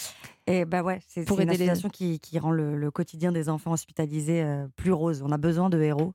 [0.47, 3.71] Et bah ouais, c'est une les- association qui, qui rend le, le quotidien des enfants
[3.71, 5.21] hospitalisés euh, plus rose.
[5.26, 6.13] On a besoin de héros.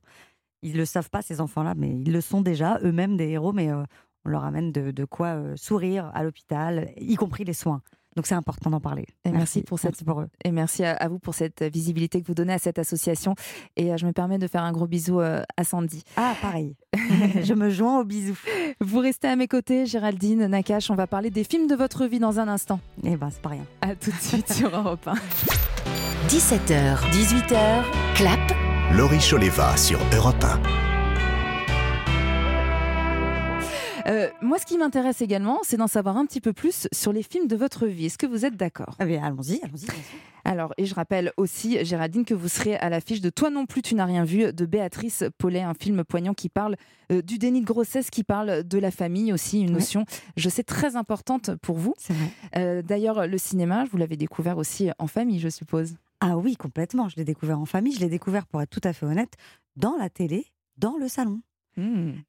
[0.63, 3.53] Ils le savent pas ces enfants-là, mais ils le sont déjà eux-mêmes des héros.
[3.53, 3.83] Mais euh,
[4.25, 7.81] on leur amène de, de quoi euh, sourire à l'hôpital, y compris les soins.
[8.15, 9.05] Donc c'est important d'en parler.
[9.25, 10.27] Et merci, pour cette merci pour eux.
[10.43, 13.33] et merci à, à vous pour cette visibilité que vous donnez à cette association.
[13.75, 16.03] Et euh, je me permets de faire un gros bisou euh, à Sandy.
[16.15, 16.75] Ah pareil.
[17.43, 18.37] je me joins aux bisous.
[18.79, 20.91] Vous restez à mes côtés, Géraldine Nakache.
[20.91, 22.79] On va parler des films de votre vie dans un instant.
[23.03, 23.65] Eh ben c'est pas rien.
[23.81, 25.13] À tout de suite sur Europe 1.
[26.27, 27.83] 17h, 18h,
[28.15, 28.39] clap,
[28.97, 30.61] Laurie Choleva sur Europe 1.
[34.05, 37.23] Euh, moi, ce qui m'intéresse également, c'est d'en savoir un petit peu plus sur les
[37.23, 38.07] films de votre vie.
[38.07, 38.95] Est-ce que vous êtes d'accord?
[38.99, 39.87] Eh allons-y, allons-y.
[40.45, 43.81] Alors, et je rappelle aussi, Géraldine, que vous serez à l'affiche de Toi non plus,
[43.81, 46.75] tu n'as rien vu de Béatrice Paulet, un film poignant qui parle
[47.13, 49.75] euh, du déni de grossesse, qui parle de la famille aussi, une Ouais.
[49.75, 50.03] notion,
[50.35, 51.93] je sais, très importante pour vous.
[51.97, 52.27] C'est vrai.
[52.57, 55.95] Euh, D'ailleurs, le cinéma, vous l'avez découvert aussi en famille, je suppose.
[56.25, 57.09] Ah oui, complètement.
[57.09, 57.93] Je l'ai découvert en famille.
[57.93, 59.33] Je l'ai découvert, pour être tout à fait honnête,
[59.75, 60.45] dans la télé,
[60.77, 61.41] dans le salon.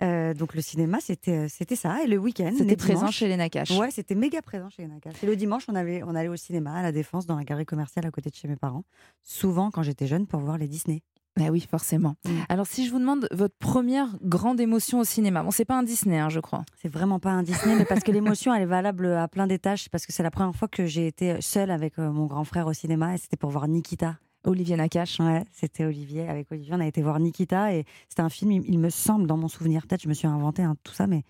[0.02, 2.02] Euh, donc le cinéma, c'était euh, c'était ça.
[2.02, 3.70] Et le week-end, C'était présent chez les Nakache.
[3.72, 5.22] Ouais, c'était méga présent chez les Nakache.
[5.22, 7.66] Et le dimanche, on, avait, on allait au cinéma, à la Défense, dans la galerie
[7.66, 8.84] commerciale à côté de chez mes parents.
[9.22, 11.02] Souvent, quand j'étais jeune, pour voir les Disney.
[11.36, 12.14] Bah oui, forcément.
[12.24, 12.30] Mm.
[12.48, 15.82] Alors, si je vous demande votre première grande émotion au cinéma, bon, c'est pas un
[15.82, 16.64] Disney, hein, je crois.
[16.80, 19.88] C'est vraiment pas un Disney, mais parce que l'émotion, elle est valable à plein d'étages.
[19.90, 22.66] Parce que c'est la première fois que j'ai été seule avec euh, mon grand frère
[22.68, 24.16] au cinéma, et c'était pour voir Nikita.
[24.44, 25.18] Olivier Nakache.
[25.20, 26.28] Ouais, c'était Olivier.
[26.28, 29.36] Avec Olivier, on a été voir Nikita, et c'était un film, il, me semble, dans
[29.38, 31.24] mon souvenir, peut-être je me suis inventé hein, tout ça, mais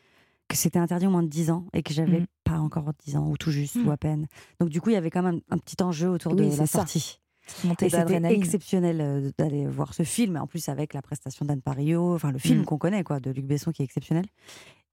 [0.48, 2.26] que c'était interdit au moins de 10 ans, et que j'avais Mhm.
[2.44, 4.26] pas encore 10 ans, ou tout juste, ou à peine.
[4.60, 6.66] Donc du coup, il y avait quand même un, petit enjeu autour Oui, de la
[6.66, 6.80] ça.
[6.80, 7.20] sortie.
[7.64, 8.40] Montée d'adrénaline.
[8.40, 12.38] exceptionnel euh, d'aller voir ce film, en plus avec la prestation d'Anne Parillo, enfin le
[12.38, 12.64] film Mm.
[12.64, 14.24] qu'on connaît, quoi, de Luc Besson qui est exceptionnel.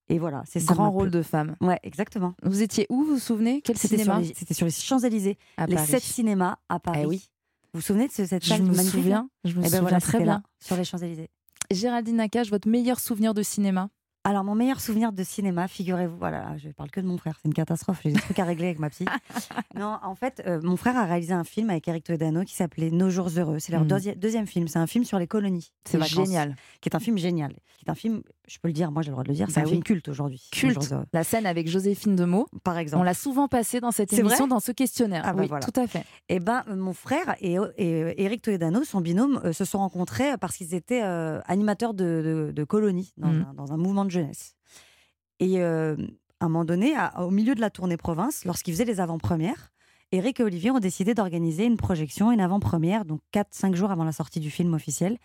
[0.09, 0.63] Et voilà, c'est.
[0.65, 1.55] Grand rôle de femme.
[1.61, 2.33] Ouais, exactement.
[2.43, 3.61] Vous étiez où, vous vous souvenez?
[3.61, 5.37] Quel cinéma c'était sur les Champs-Élysées,
[5.67, 5.87] les Paris.
[5.87, 6.99] sept cinémas à Paris.
[7.03, 7.29] Eh oui.
[7.73, 9.65] Vous vous souvenez de ce- cette Je salle me magnifique souviens, je me Eh ben
[9.67, 10.25] souviens voilà, très bien.
[10.27, 11.29] là, sur les Champs-Élysées.
[11.71, 13.89] Géraldine Nakache, votre meilleur souvenir de cinéma?
[14.23, 17.47] Alors, mon meilleur souvenir de cinéma, figurez-vous, voilà, je parle que de mon frère, c'est
[17.47, 19.05] une catastrophe, j'ai des trucs à régler avec ma psy.
[19.75, 22.91] Non, en fait, euh, mon frère a réalisé un film avec Eric Toledano qui s'appelait
[22.91, 23.57] Nos jours heureux.
[23.59, 25.71] C'est leur deuxi- deuxième film, c'est un film sur les colonies.
[25.85, 26.55] C'est génial.
[26.81, 27.53] Qui est un film génial.
[27.79, 29.47] Qui est un film, je peux le dire, moi j'ai le droit de le dire,
[29.49, 29.71] c'est Bah un oui.
[29.71, 30.49] film culte aujourd'hui.
[30.51, 30.93] Culte.
[31.13, 33.01] La scène avec Joséphine Demeaux, Par exemple.
[33.01, 35.23] on l'a souvent passé dans cette émission, dans ce questionnaire.
[35.25, 35.65] Ah bah oui, voilà.
[35.65, 36.03] tout à fait.
[36.29, 40.37] Eh ben, euh, mon frère et, et Eric Toledano, son binôme, euh, se sont rencontrés
[40.39, 42.03] parce qu'ils étaient euh, animateurs de,
[42.49, 44.53] de, de colonies dans, un, dans un mouvement de jeunesse.
[45.39, 45.95] Et euh,
[46.39, 49.71] à un moment donné, à- au milieu de la tournée province, lorsqu'ils faisaient les avant-premières,
[50.11, 54.11] Eric et Olivier ont décidé d'organiser une projection, une avant-première, donc 4-5 jours avant la
[54.11, 55.17] sortie du film officiel,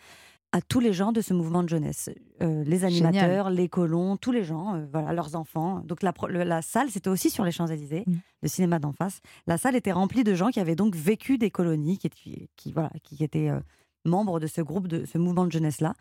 [0.52, 2.08] à tous les gens de ce mouvement de jeunesse.
[2.40, 5.80] Euh, les animateurs, les colons, tous les gens, euh, voilà, leurs enfants.
[5.84, 8.12] Donc la, pro- le- la salle, c'était aussi sur les Champs-Élysées, Mm.
[8.42, 9.18] le cinéma d'en face.
[9.48, 13.22] La salle était remplie de gens qui avaient donc vécu des colonies, qui, voilà, qui
[13.24, 13.58] étaient euh,
[14.04, 15.94] membres de ce groupe, de ce mouvement de jeunesse-là.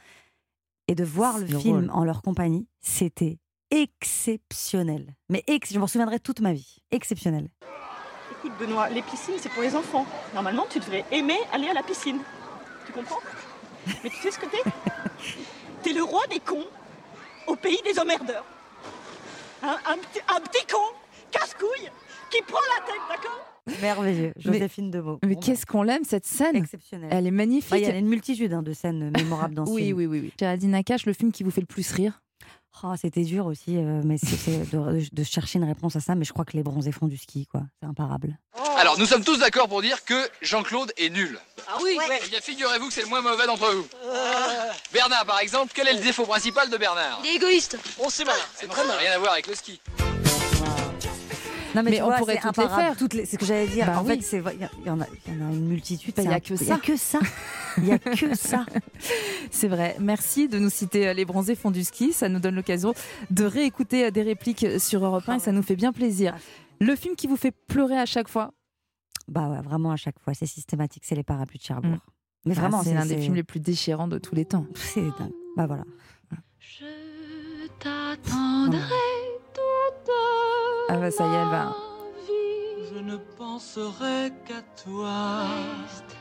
[0.88, 3.40] Et de voir le film en leur compagnie, c'était
[3.72, 5.16] exceptionnel.
[5.30, 6.78] Mais ex- je m'en souviendrai toute ma vie.
[6.92, 7.50] Exceptionnel.
[8.32, 10.06] Écoute Benoît, les piscines c'est pour les enfants.
[10.34, 12.20] Normalement tu devrais aimer aller à la piscine.
[12.86, 13.20] Tu comprends?
[14.04, 14.62] Mais tu sais ce que t'es?
[15.84, 16.66] T'es le roi des cons
[17.48, 18.46] au pays des emmerdeurs.
[19.64, 20.82] Un, un petit, un petit con,
[21.32, 21.90] casse-couille,
[22.32, 23.55] qui prend la tête, d'accord?
[23.82, 24.34] Merveilleux.
[24.38, 25.20] Joséphine Demeaux.
[25.26, 27.10] Mais Bon, qu'est-ce qu'on l'aime, cette scène bah, exceptionnel.
[27.12, 27.72] Elle est magnifique.
[27.72, 29.98] Bah, Il y a une multitude hein, de scènes mémorables dans ce oui, film.
[29.98, 30.34] oui, oui, oui.
[30.40, 32.22] Géraldine Nakache, le film qui vous fait le plus rire
[32.84, 36.14] Oh, c'était dur aussi, euh, mais c'est de, de chercher une réponse à ça.
[36.14, 37.62] Mais je crois que les bronzés font du ski, quoi.
[37.80, 38.38] C'est imparable.
[38.78, 41.40] Alors, nous sommes tous d'accord pour dire que Jean-Claude est nul.
[41.70, 43.88] Ah oui Eh bien, figurez-vous que c'est le moins mauvais d'entre vous.
[44.92, 47.78] Bernard, par exemple, quel est le défaut principal de Bernard Il est égoïste.
[47.98, 48.38] On sait malin.
[48.56, 49.00] C'est très malin.
[49.00, 49.80] Rien à voir avec le ski.
[51.76, 52.98] Non, mais, on vois, pourrait toutes les faire.
[52.98, 53.86] Toutes les- C'est ce que j'allais dire.
[53.88, 54.16] Bah en oui.
[54.16, 56.14] fait, c'est il y, en a, il y en a une multitude.
[56.16, 56.66] Bah, il y a c'est que un- ça.
[56.66, 57.20] Il y a que ça.
[57.78, 58.66] Il y a que ça.
[59.52, 59.96] C'est vrai.
[60.00, 62.14] Merci de nous citer euh, Les Bronzés font du ski.
[62.14, 62.94] Ça nous donne l'occasion
[63.30, 66.36] de réécouter euh, des répliques sur Europe 1 et ça nous fait bien plaisir.
[66.80, 68.52] Le film qui vous fait pleurer à chaque fois?
[69.28, 71.04] Bah ouais, vraiment à chaque fois, c'est systématique.
[71.06, 71.92] C'est les parapluies de Cherbourg.
[71.92, 72.00] Mm.
[72.48, 74.68] Mais Ah, vraiment, c'est l'un des films les plus déchirants de tous les temps.
[74.76, 75.32] C'est dingue.
[75.58, 75.84] Bah voilà.
[77.80, 78.78] T'attendrai
[80.96, 81.76] Ah bah ça y est, elle va.
[82.94, 85.46] Je ne penserai qu'à toi.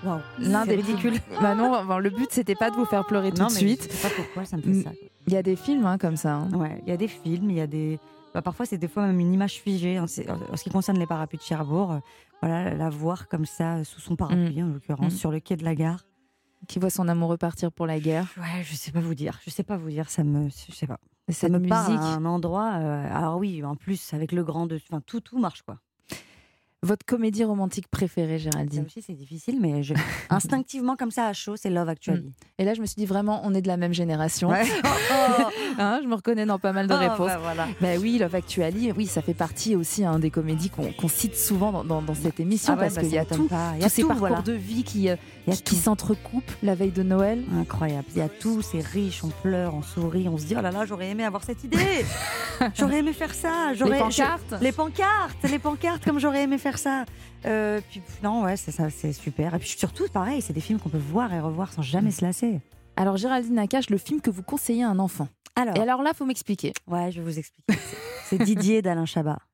[0.05, 0.21] Waouh.
[0.39, 1.13] L'un des ridicule.
[1.15, 3.87] films- Bah non, enfin, le but c'était pas de vous faire pleurer tout de suite.
[3.91, 4.91] Je sais pas pourquoi ça me fait ça.
[5.27, 6.35] Il y a des films hein, comme ça.
[6.35, 6.51] hein.
[6.53, 7.99] Ouais, il y a des films, il y a des.
[8.35, 9.99] bah, parfois, c'est des fois même une image figée.
[10.01, 11.99] En, c'est- en ce qui concerne les parapluies de Cherbourg, euh,
[12.43, 15.17] voilà, la voir comme ça, euh, sous son parapluie, en l'occurrence, Mm.
[15.17, 16.05] sur le quai de la gare.
[16.67, 18.27] Qui voit son amoureux partir pour la guerre.
[18.39, 19.39] Ouais, je sais pas vous dire.
[19.45, 20.09] Je sais pas vous dire.
[20.11, 20.49] Ça me.
[20.49, 20.99] Je sais pas.
[21.29, 21.75] Et Ça cette me musique.
[21.75, 22.73] à un endroit.
[22.75, 24.67] euh, alors oui, en plus, avec le grand.
[24.67, 25.79] De, enfin, tout, tout marche, quoi.
[26.83, 28.85] Votre comédie romantique préférée, Ça Géraldine?
[28.85, 29.95] aussi, c'est difficile, mais je...
[30.29, 32.31] instinctivement, comme ça, à chaud, c'est Love Actually.
[32.59, 34.51] Et là, je me suis dit vraiment, on est de la même génération.
[34.51, 34.65] Ouais.
[35.77, 37.27] Hein, je me reconnais dans pas mal de Oh, réponses.
[37.27, 37.67] bah, voilà.
[37.81, 41.73] Bah oui, Love Actually, oui, ça fait partie aussi hein, des comédies qu'on cite souvent
[41.73, 43.73] dans, dans- dans cette émission Ah parce bah, qu'il y ça a tout, pas.
[43.75, 44.43] Il y a tous ces tout, parcours voilà.
[44.43, 47.45] de vie qui, euh, Il y a qui, s'entrecoupent la veille de Noël.
[47.55, 48.07] Incroyable.
[48.13, 50.71] Il y a tout, c'est riche, on pleure, on sourit, on se dit oh là
[50.71, 51.77] là, j'aurais aimé avoir cette idée.
[52.75, 53.75] j'aurais aimé faire ça.
[53.75, 54.43] J'aurais- Les pancartes.
[54.59, 57.05] je- Les pancartes, les pancartes, comme j'aurais aimé faire ça.
[57.45, 59.55] Euh, puis non, ouais, c'est ça, c'est super.
[59.55, 62.25] Et puis surtout, pareil, c'est des films qu'on peut voir et revoir sans jamais se
[62.25, 62.61] lasser.
[62.97, 65.29] Alors, Géraldine Nakache, le film que vous conseillez à un enfant.
[65.57, 66.73] Alors, Et alors là, faut m'expliquer.
[66.87, 67.73] ouais, je vais vous expliquer.
[67.73, 67.97] C'est-
[68.39, 69.39] C'est Didier d'Alain Chabat.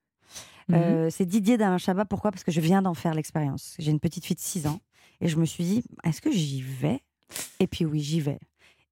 [0.68, 0.76] Mhm.
[0.76, 2.04] Euh, c'est Didier d'Alain Chabat.
[2.04, 2.30] Pourquoi?
[2.30, 3.74] Parce que je viens d'en faire l'expérience.
[3.80, 4.78] J'ai une petite fille de 6 ans
[5.20, 7.00] et je me suis dit, est-ce que j'y vais?
[7.60, 8.38] Et puis oui, j'y vais.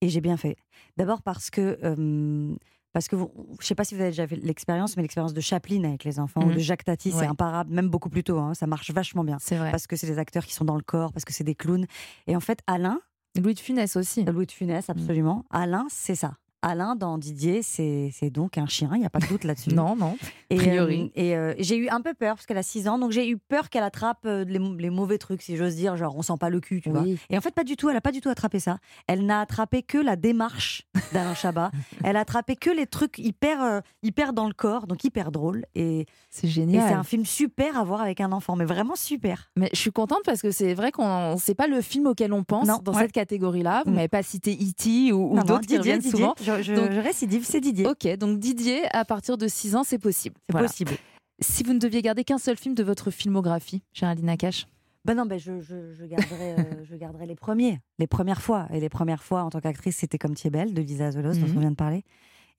[0.01, 0.57] Et j'ai bien fait.
[0.97, 2.55] D'abord parce que, euh,
[2.93, 5.41] parce que vous, je sais pas si vous avez déjà fait l'expérience, mais l'expérience de
[5.41, 6.55] Chaplin avec les enfants ou Mhm.
[6.55, 7.17] de Jacques Tati, Ouais.
[7.21, 8.39] c'est imparable, même beaucoup plus tôt.
[8.39, 9.39] hein, ça marche vachement bien.
[9.41, 9.71] C'est vrai.
[9.71, 11.87] Parce que c'est des acteurs qui sont dans le corps, parce que c'est des clowns.
[12.27, 13.01] Et en fait, Alain,
[13.41, 14.25] Louis de Funès aussi.
[14.25, 15.45] Louis de Funès, absolument.
[15.51, 16.35] Alain, c'est ça.
[16.63, 19.71] Alain dans Didier, c'est donc un chien, il n'y a pas de doute là-dessus.
[19.79, 20.17] Non, non.
[20.51, 21.13] Et, A priori.
[21.17, 23.29] euh, et euh, j'ai eu un peu peur parce qu'elle a 6 ans, donc j'ai
[23.29, 26.33] eu peur qu'elle attrape euh, les, les mauvais trucs, si j'ose dire, genre on sent
[26.41, 27.05] pas le cul, tu vois.
[27.31, 28.79] Et en fait, pas du tout, elle a pas du tout attrapé ça.
[29.07, 31.71] Elle n'a attrapé que la démarche d'Alain Chabat.
[32.03, 35.65] elle a attrapé que les trucs hyper, euh, hyper dans le corps, donc hyper drôle.
[35.75, 36.89] Et, C'est et génial.
[36.89, 39.51] c'est un film super à voir avec un enfant, mais vraiment super.
[39.57, 42.43] Mais je suis contente parce que c'est vrai qu'on c'est pas le film auquel on
[42.43, 43.03] pense Non, dans ouais.
[43.03, 43.83] cette catégorie-là.
[43.85, 43.95] Vous Mm.
[43.95, 45.13] m'avez pas cité E.T.
[45.13, 46.35] ou, d'autres qui Didier, reviennent Didier, souvent.
[46.57, 47.87] Je, je- Donc- je récidive, c'est Didier.
[47.87, 50.37] Ok, donc Didier, à partir de 6 ans, c'est possible.
[50.47, 50.67] C'est Voilà.
[50.69, 50.93] possible.
[51.41, 54.67] Si vous ne deviez garder qu'un seul film de votre filmographie, Géraldine Nakache
[55.05, 58.67] Ben non, ben je, je, je garderai, euh, je garderai les premiers, les premières fois.
[58.73, 61.57] Et les premières fois en tant qu'actrice, c'était comme belle de Lisa Azolos, dont Mhm.
[61.57, 62.03] on vient de parler.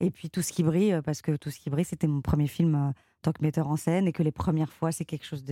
[0.00, 2.20] Et puis Tout ce qui brille, euh, parce que Tout ce qui brille, c'était mon
[2.20, 5.04] premier film euh, en tant que metteur en scène et que les premières fois, c'est
[5.04, 5.44] quelque chose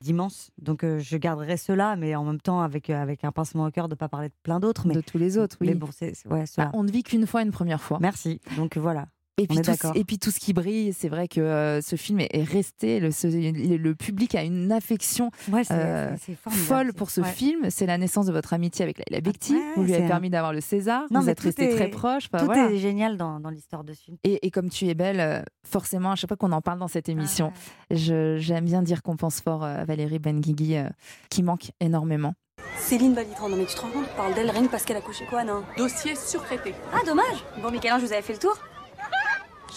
[0.00, 0.50] d'immense.
[0.58, 3.88] Donc euh, je garderai cela, mais en même temps avec, avec un pincement au cœur
[3.88, 4.86] de ne pas parler de plein d'autres.
[4.86, 5.68] Mais, de tous les autres, oui.
[5.68, 7.98] mais bon, c'est c'est- ouais, Bah, on ne vit qu'une fois une première fois.
[8.00, 8.40] Merci.
[8.56, 9.08] Donc voilà.
[9.42, 12.20] Et puis, tout, et puis tout ce qui brille, c'est vrai que euh, ce film
[12.20, 16.14] est, est resté, le, ce- le, le public a une affection Ouais, euh,
[16.48, 17.28] folle pour ce Ouais.
[17.32, 17.70] film.
[17.70, 19.54] C'est la naissance de votre amitié avec Laila Bekti.
[19.54, 21.04] ouais, vous lui avez permis d'avoir le César.
[21.10, 22.28] Non, vous êtes est- très proches.
[22.32, 22.70] Enfin, Tout voilà.
[22.70, 24.16] est génial dans, dans l'histoire de ce film.
[24.24, 26.88] Et, et comme tu es belle, euh, forcément, à chaque fois qu'on en parle dans
[26.88, 27.52] cette émission,
[27.90, 30.84] je- j'aime bien dire qu'on pense fort à Valérie Benguigui, euh,
[31.30, 32.34] qui manque énormément.
[32.78, 35.00] Céline Balitran, non mais tu te rends compte, on parle d'elle rien parce qu'elle a
[35.00, 36.74] couché quoi, non Dossier surtraité.
[36.92, 38.56] Ah, dommage Bon, Michel-Ange, vous avez fait le tour?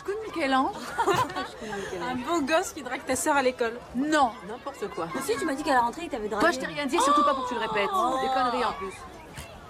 [0.06, 0.76] Je connais Michel-Ange.
[2.02, 3.80] Un beau gosse qui drague ta sœur à l'école.
[3.96, 5.08] Non, n'importe quoi.
[5.24, 6.42] Si, tu m'as dit qu'à la rentrée, il t'avait dragué.
[6.42, 7.90] Toi, je t'ai rien dit, surtout pas pour que tu le répètes.
[7.90, 8.94] Des conneries en plus.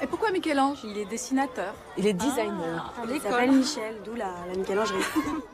[0.02, 0.80] Et pourquoi Michel-Ange?
[0.84, 1.74] Il est dessinateur.
[1.98, 2.94] Il est designer.
[3.10, 5.04] Il s'appelle Michel, d'où la, la Michel-Angerie.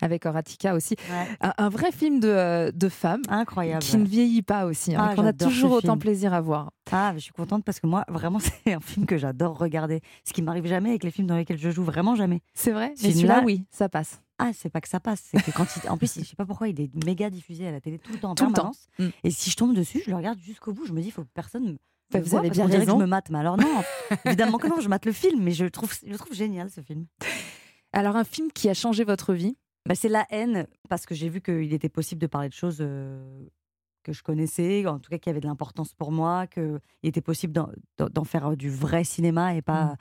[0.00, 0.96] Avec Horatica aussi.
[1.40, 3.22] Un, un vrai film de, euh, de femme.
[3.28, 3.82] Incroyable.
[3.82, 4.94] Qui ne vieillit pas aussi.
[4.94, 5.98] hein, Ah, qu'on a toujours autant film.
[6.00, 6.70] plaisir à voir.
[6.92, 10.00] Ah, je suis contente parce que moi, vraiment, c'est un film que j'adore regarder.
[10.24, 12.40] Ce qui m'arrive jamais avec les films dans lesquels je joue, vraiment jamais.
[12.54, 14.20] C'est vrai Mais celui-là, oui, ça passe.
[14.38, 15.22] Ah, c'est pas que ça passe.
[15.30, 15.88] C'est que quand il...
[15.88, 18.18] En plus, je sais pas pourquoi il est méga diffusé à la télé tout le
[18.18, 18.72] temps, en Tout le temps.
[18.72, 18.88] permanence.
[18.98, 19.08] Mm.
[19.22, 20.84] Et si je tombe dessus, je le regarde jusqu'au bout.
[20.86, 21.76] Je me dis, il faut que personne me.
[22.10, 22.84] Bah, vous voie, avez bien raison.
[22.84, 23.30] que je me mate.
[23.30, 23.82] Mais alors, non,
[24.24, 26.80] évidemment que non, je mate le film, mais je trouve, je le trouve génial ce
[26.80, 27.06] film.
[27.94, 29.56] Alors, un film qui a changé votre vie?
[29.86, 32.78] Bah, C'est La haine, parce que j'ai vu qu'il était possible de parler de choses
[32.80, 33.46] euh,
[34.02, 37.52] que je connaissais, en tout cas qui avaient de l'importance pour moi, qu'il était possible
[37.52, 39.84] d'en- faire du vrai cinéma et pas.
[39.84, 39.96] Mm.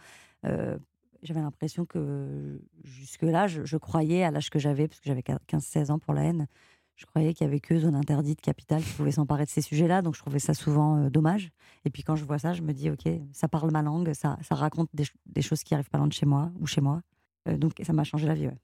[0.45, 0.77] euh,
[1.21, 5.91] j'avais l'impression que jusque-là, je, je croyais à l'âge que j'avais, parce que j'avais 15-16
[5.91, 6.47] ans pour La haine,
[6.95, 10.01] je croyais qu'il y avait que Zone Interdite, Capitale qui pouvait s'emparer de ces sujets-là,
[10.01, 11.51] donc je trouvais ça souvent euh, dommage.
[11.86, 14.38] Et puis quand je vois ça, je me dis, ok, ça parle ma langue, ça,
[14.41, 17.01] ça raconte des, des choses qui arrivent pas loin de chez moi ou chez moi.
[17.49, 18.47] Euh, donc ça m'a changé la vie.
[18.47, 18.58] ouais.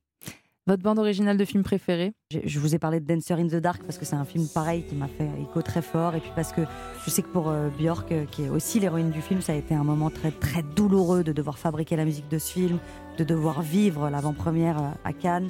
[0.67, 3.81] Votre bande originale de film préférée Je vous ai parlé de Dancer in the Dark
[3.81, 6.13] parce que c'est un film pareil qui m'a fait écho très fort.
[6.13, 6.61] Et puis parce que
[7.03, 9.55] je sais que pour euh, Björk, euh, qui est aussi l'héroïne du film, ça a
[9.55, 12.77] été un moment très, très douloureux de devoir fabriquer la musique de ce film,
[13.17, 15.49] de devoir vivre l'avant-première à Cannes.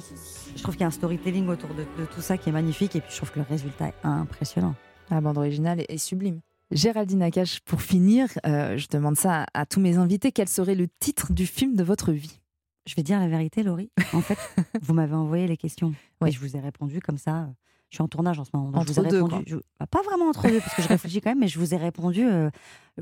[0.56, 2.96] Je trouve qu'il y a un storytelling autour de, de tout ça qui est magnifique.
[2.96, 4.74] Et puis je trouve que le résultat est impressionnant.
[5.10, 6.40] La bande originale est, sublime.
[6.70, 10.32] Géraldine Nakache, pour finir, euh, je demande ça à, à tous mes invités.
[10.32, 12.39] Quel serait le titre du film de votre vie?
[12.86, 13.90] Je vais dire la vérité, Laurie.
[14.14, 14.38] En fait,
[14.82, 15.94] vous m'avez envoyé les questions.
[16.20, 16.28] Oui.
[16.30, 17.48] Et je vous ai répondu comme ça.
[17.90, 18.70] Je suis en tournage en ce moment.
[18.70, 19.44] donc je Entre vous ai deux, répondu.
[19.48, 21.74] je- bah, pas vraiment entre deux, parce que je réfléchis quand même, mais je vous
[21.74, 22.48] ai répondu, euh,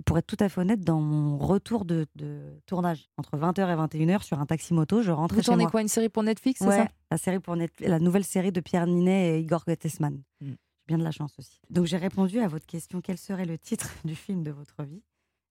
[0.07, 3.11] pour être tout à fait honnête, dans mon retour de, de tournage.
[3.19, 5.71] Entre 20h et 21h sur un taxi moto, je rentrais Vous chez tournez moi.
[5.71, 6.89] quoi Une série pour Netflix, c'est Ouais, ça?
[7.11, 10.23] la, série pour Net- la nouvelle série de Pierre Ninet et Igor Gottesman.
[10.41, 10.47] Mm.
[10.49, 11.61] J'ai bien de la chance aussi.
[11.69, 15.03] Donc j'ai répondu à votre question quel serait le titre du film de votre vie?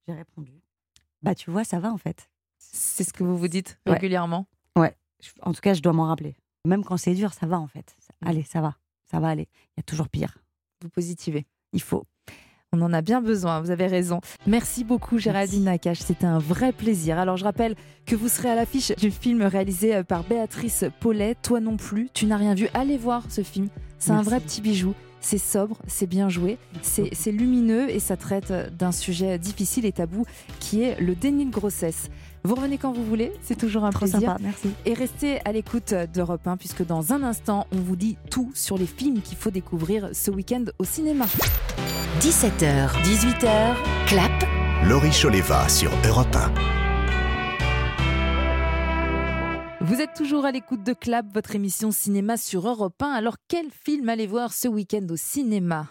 [0.07, 0.51] J'ai répondu
[1.21, 2.27] Bah, tu vois, ça va en fait.
[2.71, 3.93] C'est ce que vous vous dites Ouais.
[3.93, 4.95] régulièrement Ouais,
[5.41, 6.35] en tout cas, je dois m'en rappeler.
[6.65, 7.95] Même quand c'est dur, ça va en fait.
[8.21, 8.27] Mm.
[8.27, 8.75] Allez, ça va,
[9.09, 9.47] ça va aller.
[9.75, 10.37] Il y a toujours pire.
[10.81, 11.45] Vous positivez.
[11.73, 12.05] Il faut.
[12.73, 14.19] On en a bien besoin, vous avez raison.
[14.45, 17.17] Merci beaucoup Géraldine Nakache, c'était un vrai plaisir.
[17.17, 17.75] Alors je rappelle
[18.05, 22.09] que vous serez à l'affiche du film réalisé euh, par Béatrice Paulet, Toi non plus,
[22.13, 22.67] tu n'as rien vu.
[22.73, 24.93] Allez voir ce film, c'est un vrai petit bijou.
[25.21, 29.91] C'est sobre, c'est bien joué, c'est lumineux et ça traite euh, d'un sujet difficile et
[29.91, 30.25] tabou
[30.59, 32.09] qui est le déni de grossesse.
[32.43, 34.19] Vous revenez quand vous voulez, c'est toujours un Trop plaisir.
[34.21, 34.69] sympa, merci.
[34.85, 38.77] Et restez à l'écoute d'Europe 1 puisque dans un instant, on vous dit tout sur
[38.77, 41.25] les films qu'il faut découvrir ce week-end au cinéma.
[42.21, 43.75] 17h, 18h,
[44.07, 44.31] clap.
[44.85, 46.86] Laurie Choleva sur Europe 1.
[49.79, 53.11] Vous êtes toujours à l'écoute de Clap, votre émission cinéma sur Europe 1.
[53.11, 55.87] Alors, quel film allez voir ce week-end au cinéma?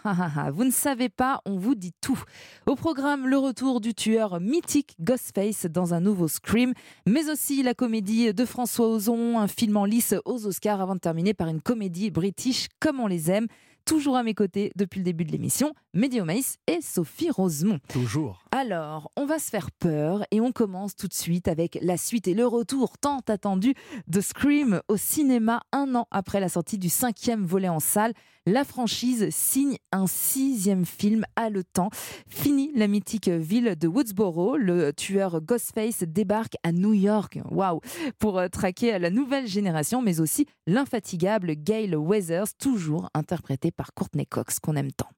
[0.53, 2.21] Vous ne savez pas, on vous dit tout.
[2.65, 6.73] Au programme, le retour du tueur mythique Ghostface dans un nouveau Scream,
[7.05, 10.99] mais aussi la comédie de François Ozon, un film en lice aux Oscars avant de
[10.99, 13.47] terminer par une comédie british comme on les aime.
[13.85, 17.79] Toujours à mes côtés depuis le début de l'émission, Mehdi Maïs et Sophie Rosemont.
[17.87, 18.43] Toujours.
[18.51, 22.27] Alors, on va se faire peur et on commence tout de suite avec la suite
[22.27, 23.75] et le retour tant attendu
[24.07, 28.13] de Scream au cinéma un an après la sortie du cinquième volet en salle.
[28.45, 31.89] La franchise signe un sixième film haletant.
[32.29, 37.81] Fini la mythique ville de Woodsboro, le tueur Ghostface débarque à New York, waouh,
[38.19, 44.25] pour euh, traquer la nouvelle génération, mais aussi l'infatigable Gail Weathers, toujours interprété par Courtney
[44.25, 45.09] Cox, qu'on aime tant.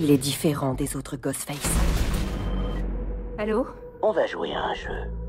[0.00, 1.56] Il est différent des autres Ghostface.
[3.36, 3.66] Allô?
[4.02, 5.19] On va jouer à un jeu.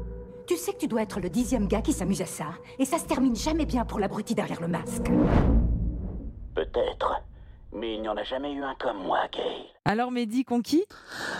[0.51, 2.47] Tu sais que tu dois être le dixième gars qui s'amuse à ça.
[2.77, 5.09] Et ça se termine jamais bien pour l'abruti derrière le masque.
[6.53, 7.23] Peut-être.
[7.73, 9.65] Mais il n'y en a jamais eu un comme moi, Gail.
[9.83, 10.85] Alors Mehdi, conquis?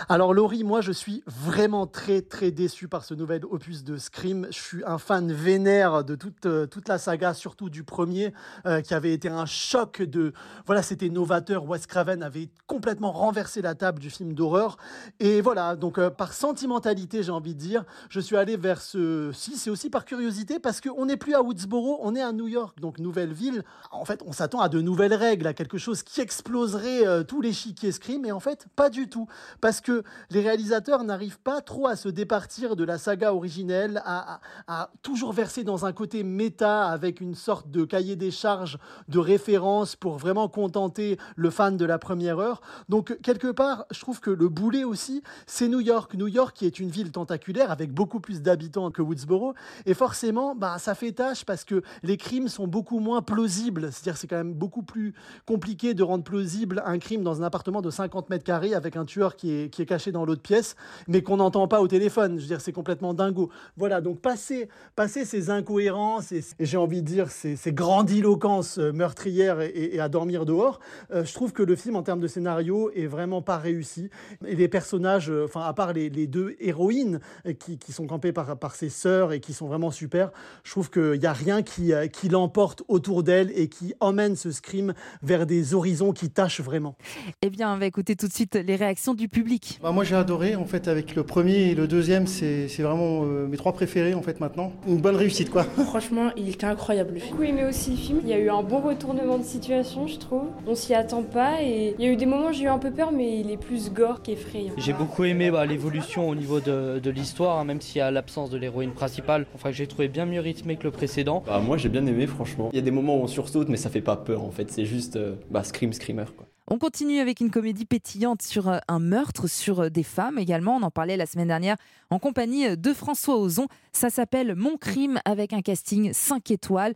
[0.08, 4.48] Alors Laurie, moi je suis vraiment très très déçu par ce nouvel opus de Scream.
[4.50, 8.32] Je suis un fan vénère de toute, euh, toute la saga, surtout du premier,
[8.66, 10.32] euh, qui avait été un choc de...
[10.66, 11.68] Voilà, c'était novateur.
[11.68, 14.76] Wes Craven avait complètement renversé la table du film d'horreur.
[15.20, 19.30] Et voilà, donc euh, par sentimentalité, j'ai envie de dire, je suis allé vers ce...
[19.32, 22.48] Si, c'est aussi par curiosité, parce qu'on n'est plus à Woodsboro, on est à New
[22.48, 23.62] York, donc nouvelle ville.
[23.92, 27.40] En fait, on s'attend à de nouvelles règles, à quelque chose qui exploserait euh, tous
[27.40, 29.26] les chiquiers Scream, et en fait, pas du tout.
[29.60, 34.90] Parce que les réalisateurs n'arrivent pas trop à se départir de la saga originelle, à
[35.02, 39.96] toujours verser dans un côté méta avec une sorte de cahier des charges de référence
[39.96, 42.62] pour vraiment contenter le fan de la première heure.
[42.88, 46.14] Donc, quelque part, je trouve que le boulet aussi, c'est New York.
[46.14, 49.54] New York qui est une ville tentaculaire avec beaucoup plus d'habitants que Woodsboro.
[49.86, 53.92] Et forcément, bah, ça fait tâche parce que les crimes sont beaucoup moins plausibles.
[53.92, 55.14] C'est-à-dire c'est quand même beaucoup plus
[55.46, 59.36] compliqué de plausible un crime dans un appartement de 50 mètres carrés avec un tueur
[59.36, 60.76] qui est, qui est caché dans l'autre pièce,
[61.08, 62.36] mais qu'on n'entend pas au téléphone.
[62.36, 63.50] Je veux dire, c'est complètement dingo.
[63.76, 68.92] Voilà, donc passer, passer ces incohérences et, j'ai envie de dire ces, ces grandiloquences euh,
[68.92, 70.80] meurtrières et, à dormir dehors,
[71.12, 74.10] euh, je trouve que le film, en termes de scénario, est vraiment pas réussi.
[74.46, 77.20] Et les personnages, euh, enfin, à part les, deux héroïnes
[77.58, 80.30] qui, qui sont campées par, par ses sœurs et qui sont vraiment super,
[80.62, 84.50] je trouve qu'il n'y a rien qui, qui l'emporte autour d'elle et qui emmène ce
[84.50, 86.96] scream vers des horizons qui tâchent vraiment.
[87.42, 89.78] Eh bien, on va écouter tout de suite les réactions du public.
[89.80, 93.22] Bah, moi j'ai adoré en fait avec le premier et le deuxième c'est c'est vraiment
[93.24, 94.72] euh, mes trois préférés en fait maintenant.
[94.88, 95.62] Une bonne réussite quoi.
[95.86, 97.14] Franchement, il était incroyable.
[97.18, 98.20] J'ai beaucoup aimé aussi le film.
[98.24, 100.46] Il y a eu un bon retournement de situation, je trouve.
[100.66, 102.78] On s'y attend pas et il y a eu des moments où j'ai eu un
[102.78, 104.72] peu peur, mais il est plus gore qu'effrayant.
[104.78, 108.10] J'ai beaucoup aimé bah, l'évolution au niveau de, de l'histoire, hein, même s'il y a
[108.10, 109.46] l'absence de l'héroïne principale.
[109.54, 111.42] Enfin, que j'ai trouvé bien mieux rythmé que le précédent.
[111.46, 112.70] Bah, moi j'ai bien aimé franchement.
[112.72, 114.70] Il y a des moments où on sursaute mais ça fait pas peur en fait,
[114.70, 116.24] c'est juste euh, bah, Scream screamer.
[116.36, 116.46] Quoi.
[116.68, 120.76] On continue avec une comédie pétillante sur euh, un meurtre, sur euh, des femmes également.
[120.76, 121.76] On en parlait la semaine dernière
[122.08, 123.66] en compagnie euh, de François Ozon.
[123.92, 126.94] Ça s'appelle Mon crime avec un casting 5 étoiles.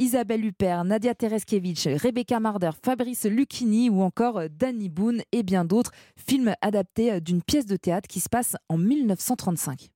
[0.00, 5.92] Isabelle Huppert, Nadia Tereskevich, Rebecca Marder, Fabrice Lucchini ou encore Danny Boone et bien d'autres.
[6.16, 9.88] Film adapté d'une pièce de théâtre qui se passe en 1935.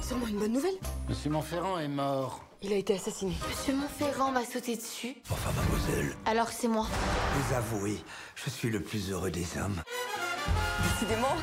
[0.00, 0.74] Sûrement une bonne nouvelle.
[1.08, 2.51] Monsieur Montferrand est mort.
[2.64, 3.32] Il a été assassiné.
[3.48, 5.16] Monsieur Montferrand m'a sauté dessus.
[5.30, 6.14] Enfin, mademoiselle.
[6.26, 6.86] Alors c'est moi.
[7.34, 7.96] Vous avouez,
[8.36, 9.82] je suis le plus heureux des hommes.
[10.84, 11.34] Décidément,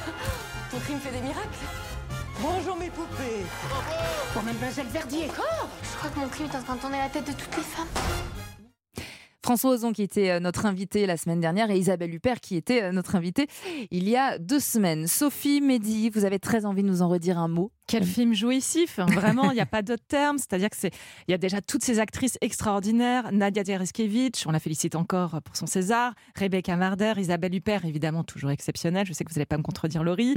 [0.71, 1.49] ton crime fait des miracles.
[2.41, 3.43] Bonjour mes poupées.
[4.31, 5.25] Pour mademoiselle Verdier.
[5.37, 7.57] Oh Je crois que mon crime est en train de tourner la tête de toutes
[7.57, 7.87] les femmes.
[9.43, 12.83] François Ozon qui était euh, notre invité la semaine dernière et Isabelle Huppert qui était
[12.83, 13.47] euh, notre invitée
[13.89, 15.07] il y a deux semaines.
[15.07, 17.71] Sophie, Mehdi, vous avez très envie de nous en redire un mot?
[17.89, 20.37] Quel film jouissif, vraiment, il n'y a pas d'autre terme.
[20.37, 20.93] C'est-à-dire que c'est,
[21.27, 23.31] il y a déjà toutes ces actrices extraordinaires.
[23.31, 26.13] Nadia Tereskevich, on la félicite encore pour son César.
[26.35, 29.07] Rebecca Marder, Isabelle Huppert, évidemment toujours exceptionnelle.
[29.07, 30.35] Je sais que vous n'allez pas me contredire, Laurie.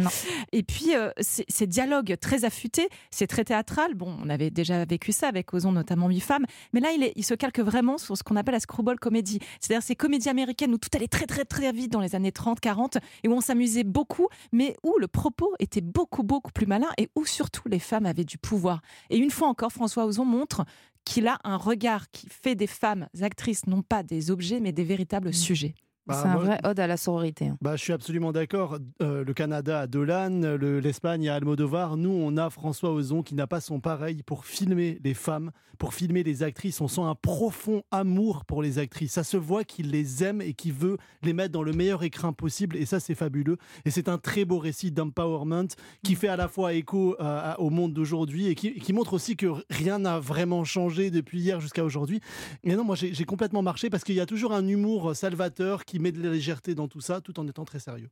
[0.53, 3.95] Et puis euh, ces dialogues très affûtés, c'est très théâtral.
[3.95, 7.13] Bon, on avait déjà vécu ça avec Ozon, notamment Huit femmes, mais là, il, est,
[7.17, 9.41] il se calque vraiment sur ce qu'on appelle la screwball comédie.
[9.61, 12.61] C'est-à-dire ces comédies américaines où tout allait très très très vite dans les années 30,
[12.61, 16.89] 40 et où on s'amusait beaucoup, mais où le propos était beaucoup beaucoup plus malin
[16.97, 18.83] et où sur surtout les femmes avaient du pouvoir.
[19.11, 20.65] Et une fois encore, François Ozon montre
[21.05, 24.85] qu'il a un regard qui fait des femmes actrices non pas des objets, mais des
[24.85, 25.33] véritables mmh.
[25.33, 25.75] sujets.
[26.07, 27.49] Bah, c'est un vrai ode à la sororité.
[27.49, 27.59] Hein.
[27.61, 28.79] Bah, je suis absolument d'accord.
[29.01, 31.97] Euh, le Canada a Dolan, l'Espagne a Almodovar.
[31.97, 35.95] Nous, on a François Ozon qui n'a pas son pareil pour filmer les femmes, pour
[35.95, 36.81] filmer les actrices.
[36.81, 39.13] On sent un profond amour pour les actrices.
[39.13, 42.33] Ça se voit qu'il les aime et qu'il veut les mettre dans le meilleur écrin
[42.33, 42.77] possible.
[42.77, 43.59] Et ça, c'est fabuleux.
[43.85, 45.69] Et c'est un très beau récit d'empowerment
[46.03, 49.37] qui fait à la fois écho euh, au monde d'aujourd'hui et qui, qui, montre aussi
[49.37, 52.21] que rien n'a vraiment changé depuis hier jusqu'à aujourd'hui.
[52.65, 55.92] Mais non, moi, j'ai complètement marché parce qu'il y a toujours un humour salvateur qui
[56.01, 58.09] met de la légèreté dans tout ça, tout en étant très sérieux.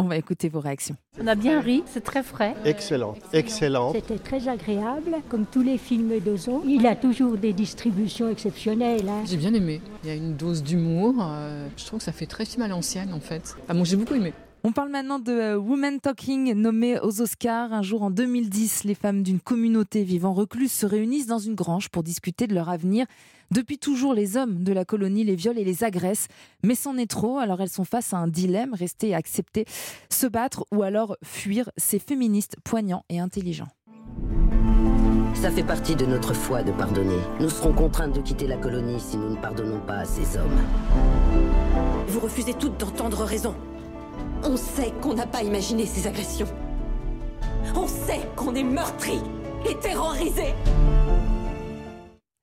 [0.00, 0.96] On va écouter vos réactions.
[1.20, 2.56] On a bien ri, c'est très frais.
[2.64, 3.92] Excellent, excellent.
[3.92, 6.62] C'était très agréable, comme tous les films d'Ozon.
[6.66, 9.08] Il a toujours des distributions exceptionnelles.
[9.08, 9.22] Hein.
[9.24, 9.80] J'ai bien aimé.
[10.02, 11.14] Il y a une dose d'humour.
[11.20, 13.56] Euh, je trouve que ça fait très film à l'ancienne, en fait.
[13.68, 14.32] Ah bon, j'ai beaucoup aimé.
[14.66, 17.74] On parle maintenant de euh, Women Talking, nommée aux Oscars.
[17.74, 21.90] Un jour en 2010, les femmes d'une communauté vivant recluse se réunissent dans une grange
[21.90, 23.04] pour discuter de leur avenir.
[23.50, 26.28] Depuis toujours, les hommes de la colonie les violent et les agressent,
[26.62, 29.66] mais c'en est trop, alors elles sont face à un dilemme, rester et accepter,
[30.08, 31.68] se battre ou alors fuir.
[31.76, 33.68] ces féministes poignants et intelligents.
[35.34, 37.18] Ça fait partie de notre foi de pardonner.
[37.38, 40.58] Nous serons contraintes de quitter la colonie si nous ne pardonnons pas à ces hommes.
[42.08, 43.54] Vous refusez toutes d'entendre raison.
[44.46, 46.48] On sait qu'on n'a pas imaginé ces agressions.
[47.74, 49.18] On sait qu'on est meurtri
[49.68, 50.54] et terrorisé.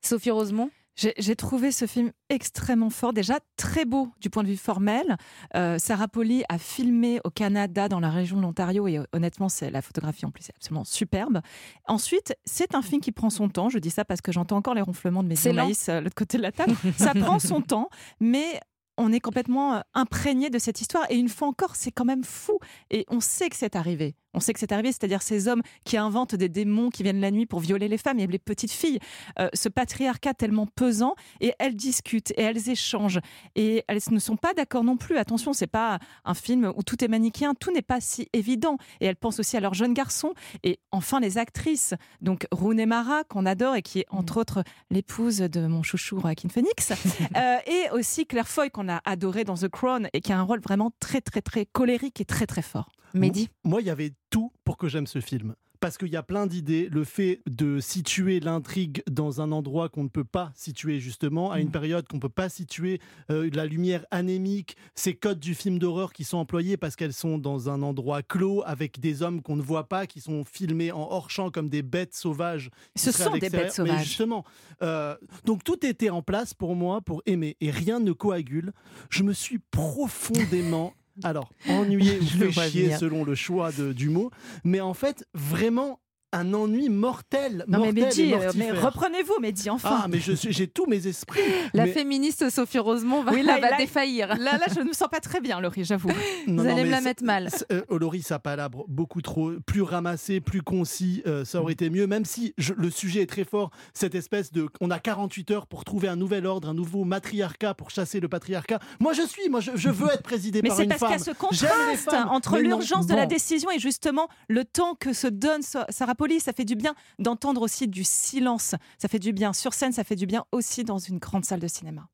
[0.03, 4.57] Sophie Rosemont j'ai trouvé ce film extrêmement fort, déjà très beau du point de vue
[4.57, 5.17] formel.
[5.55, 9.49] Euh, Sarah Poli a filmé au Canada, dans la région de l'Ontario, et euh, honnêtement,
[9.49, 11.41] c'est la photographie en plus est absolument superbe.
[11.87, 13.69] Ensuite, c'est un film qui prend son temps.
[13.69, 16.37] Je dis ça parce que j'entends encore les ronflements de mes journalistes de l'autre côté
[16.37, 16.75] de la table.
[16.97, 17.89] ça prend son temps,
[18.19, 18.59] mais
[19.01, 21.05] on est complètement imprégné de cette histoire.
[21.09, 22.59] Et une fois encore, c'est quand même fou.
[22.89, 24.15] Et on sait que c'est arrivé.
[24.34, 27.32] On sait que c'est arrivé, c'est-à-dire ces hommes qui inventent des démons qui viennent la
[27.32, 28.99] nuit pour violer les femmes et les petites filles.
[29.39, 33.19] Euh, ce patriarcat tellement pesant, et elles discutent et elles échangent
[33.55, 35.17] et elles ne sont pas d'accord non plus.
[35.17, 38.77] Attention, c'est pas un film où tout est manichéen, tout n'est pas si évident.
[38.99, 41.93] Et elles pensent aussi à leurs jeunes garçons et enfin les actrices.
[42.21, 46.49] Donc Rooney Mara qu'on adore et qui est entre autres l'épouse de mon chouchou Joaquin
[46.49, 46.91] Phoenix,
[47.36, 50.43] euh, et aussi Claire Foy qu'on a adoré dans The Crown et qui a un
[50.43, 52.89] rôle vraiment très très très colérique et très très fort.
[53.14, 56.24] Mehdi Moi, il y avait tout pour que j'aime ce film parce qu'il y a
[56.24, 56.88] plein d'idées.
[56.89, 61.59] Le fait de situer l'intrigue dans un endroit qu'on ne peut pas situer justement, à
[61.59, 61.72] une mm.
[61.72, 63.01] période qu'on ne peut pas situer,
[63.32, 67.39] euh, la lumière anémique, ces codes du film d'horreur qui sont employés parce qu'elles sont
[67.39, 71.01] dans un endroit clos avec des hommes qu'on ne voit pas, qui sont filmés en
[71.01, 72.70] hors champ comme des bêtes sauvages.
[72.95, 74.05] Ce sont des bêtes sauvages.
[74.05, 74.45] justement.
[74.84, 78.72] Euh, donc tout était en place pour moi pour aimer et rien ne coagule.
[79.09, 80.93] Je me suis profondément
[81.24, 84.32] alors, ennuyé ou fait chier selon le choix du mot,
[84.64, 85.99] mais en fait, vraiment
[86.32, 87.65] un ennui mortel.
[87.67, 90.01] Non mais Mehdi, euh, mais reprenez-vous Mehdi, enfin.
[90.03, 91.41] Ah mais j'ai tous mes esprits.
[91.73, 94.29] La féministe Sophie Rosemont va, va défaillir.
[94.38, 96.11] Là, là, je ne me sens pas très bien, Laurie, j'avoue.
[96.47, 97.49] Vous allez me la mettre mal.
[97.71, 102.07] Euh, Laurie, ça palabre beaucoup trop, plus ramassé, plus concis, euh, ça aurait été mieux,
[102.07, 104.67] même si le sujet est très fort, cette espèce de...
[104.79, 108.27] On a 48 heures pour trouver un nouvel ordre, un nouveau matriarcat pour chasser le
[108.27, 108.79] patriarcat.
[108.99, 110.88] Moi je suis, moi je, veux être présidé par une femme.
[110.88, 114.27] Mais c'est parce qu'il y a ce contraste entre l'urgence de la décision et justement
[114.47, 118.76] le temps que se donne Sarah ça fait du bien d'entendre aussi du silence.
[118.97, 121.59] Ça fait du bien sur scène, ça fait du bien aussi dans une grande salle
[121.59, 122.07] de cinéma.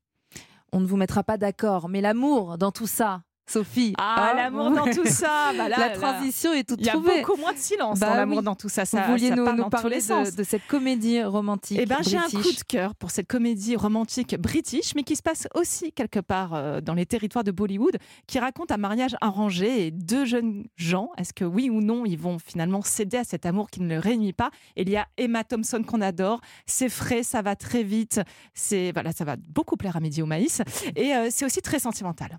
[0.72, 3.94] On ne vous mettra pas d'accord, mais l'amour dans tout ça, Sophie.
[3.98, 5.52] Ah, hein, l'amour dans tout ça.
[5.56, 5.96] Bah là, la là.
[5.96, 7.22] transition est toute Il y a trouvée.
[7.22, 8.44] beaucoup moins de silence Bah dans l'amour oui.
[8.44, 8.84] dans tout ça.
[8.84, 11.78] ça Vous vouliez ça nous, part nous dans tous parler de, de cette comédie romantique
[11.80, 15.22] Eh ben, j'ai un coup de cœur pour cette comédie romantique british, mais qui se
[15.22, 17.96] passe aussi quelque part euh, dans les territoires de Bollywood,
[18.26, 21.10] qui raconte un mariage arrangé et deux jeunes gens.
[21.16, 23.98] Est-ce que oui ou non, ils vont finalement céder à cet amour qui ne les
[23.98, 24.50] réunit pas?
[24.76, 26.40] Et Il y a Emma Thompson qu'on adore.
[26.66, 28.20] C'est frais, ça va très vite.
[28.54, 30.62] C'est voilà, ça va beaucoup plaire à midi au maïs.
[30.96, 32.38] Et euh, c'est aussi très sentimental.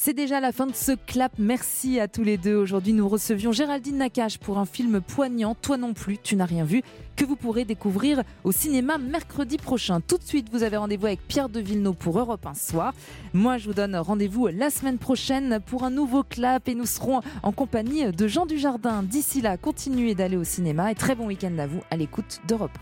[0.00, 1.32] C'est déjà la fin de ce clap.
[1.38, 2.54] Merci à tous les deux.
[2.54, 6.62] Aujourd'hui, nous recevions Géraldine Nakache pour un film poignant, Toi non plus, tu n'as rien
[6.62, 6.82] vu,
[7.16, 10.00] que vous pourrez découvrir au cinéma mercredi prochain.
[10.00, 12.94] Tout de suite, vous avez rendez-vous avec Pierre de Villeneuve pour Europe 1 soir.
[13.34, 17.20] Moi, je vous donne rendez-vous la semaine prochaine pour un nouveau clap et nous serons
[17.42, 19.02] en compagnie de Jean Dujardin.
[19.02, 22.78] D'ici là, continuez d'aller au cinéma et très bon week-end à vous à l'écoute d'Europe.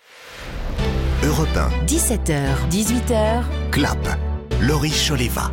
[1.25, 4.07] Europe 1, 17h, 18h, clap.
[4.61, 5.51] Laurie Choleva.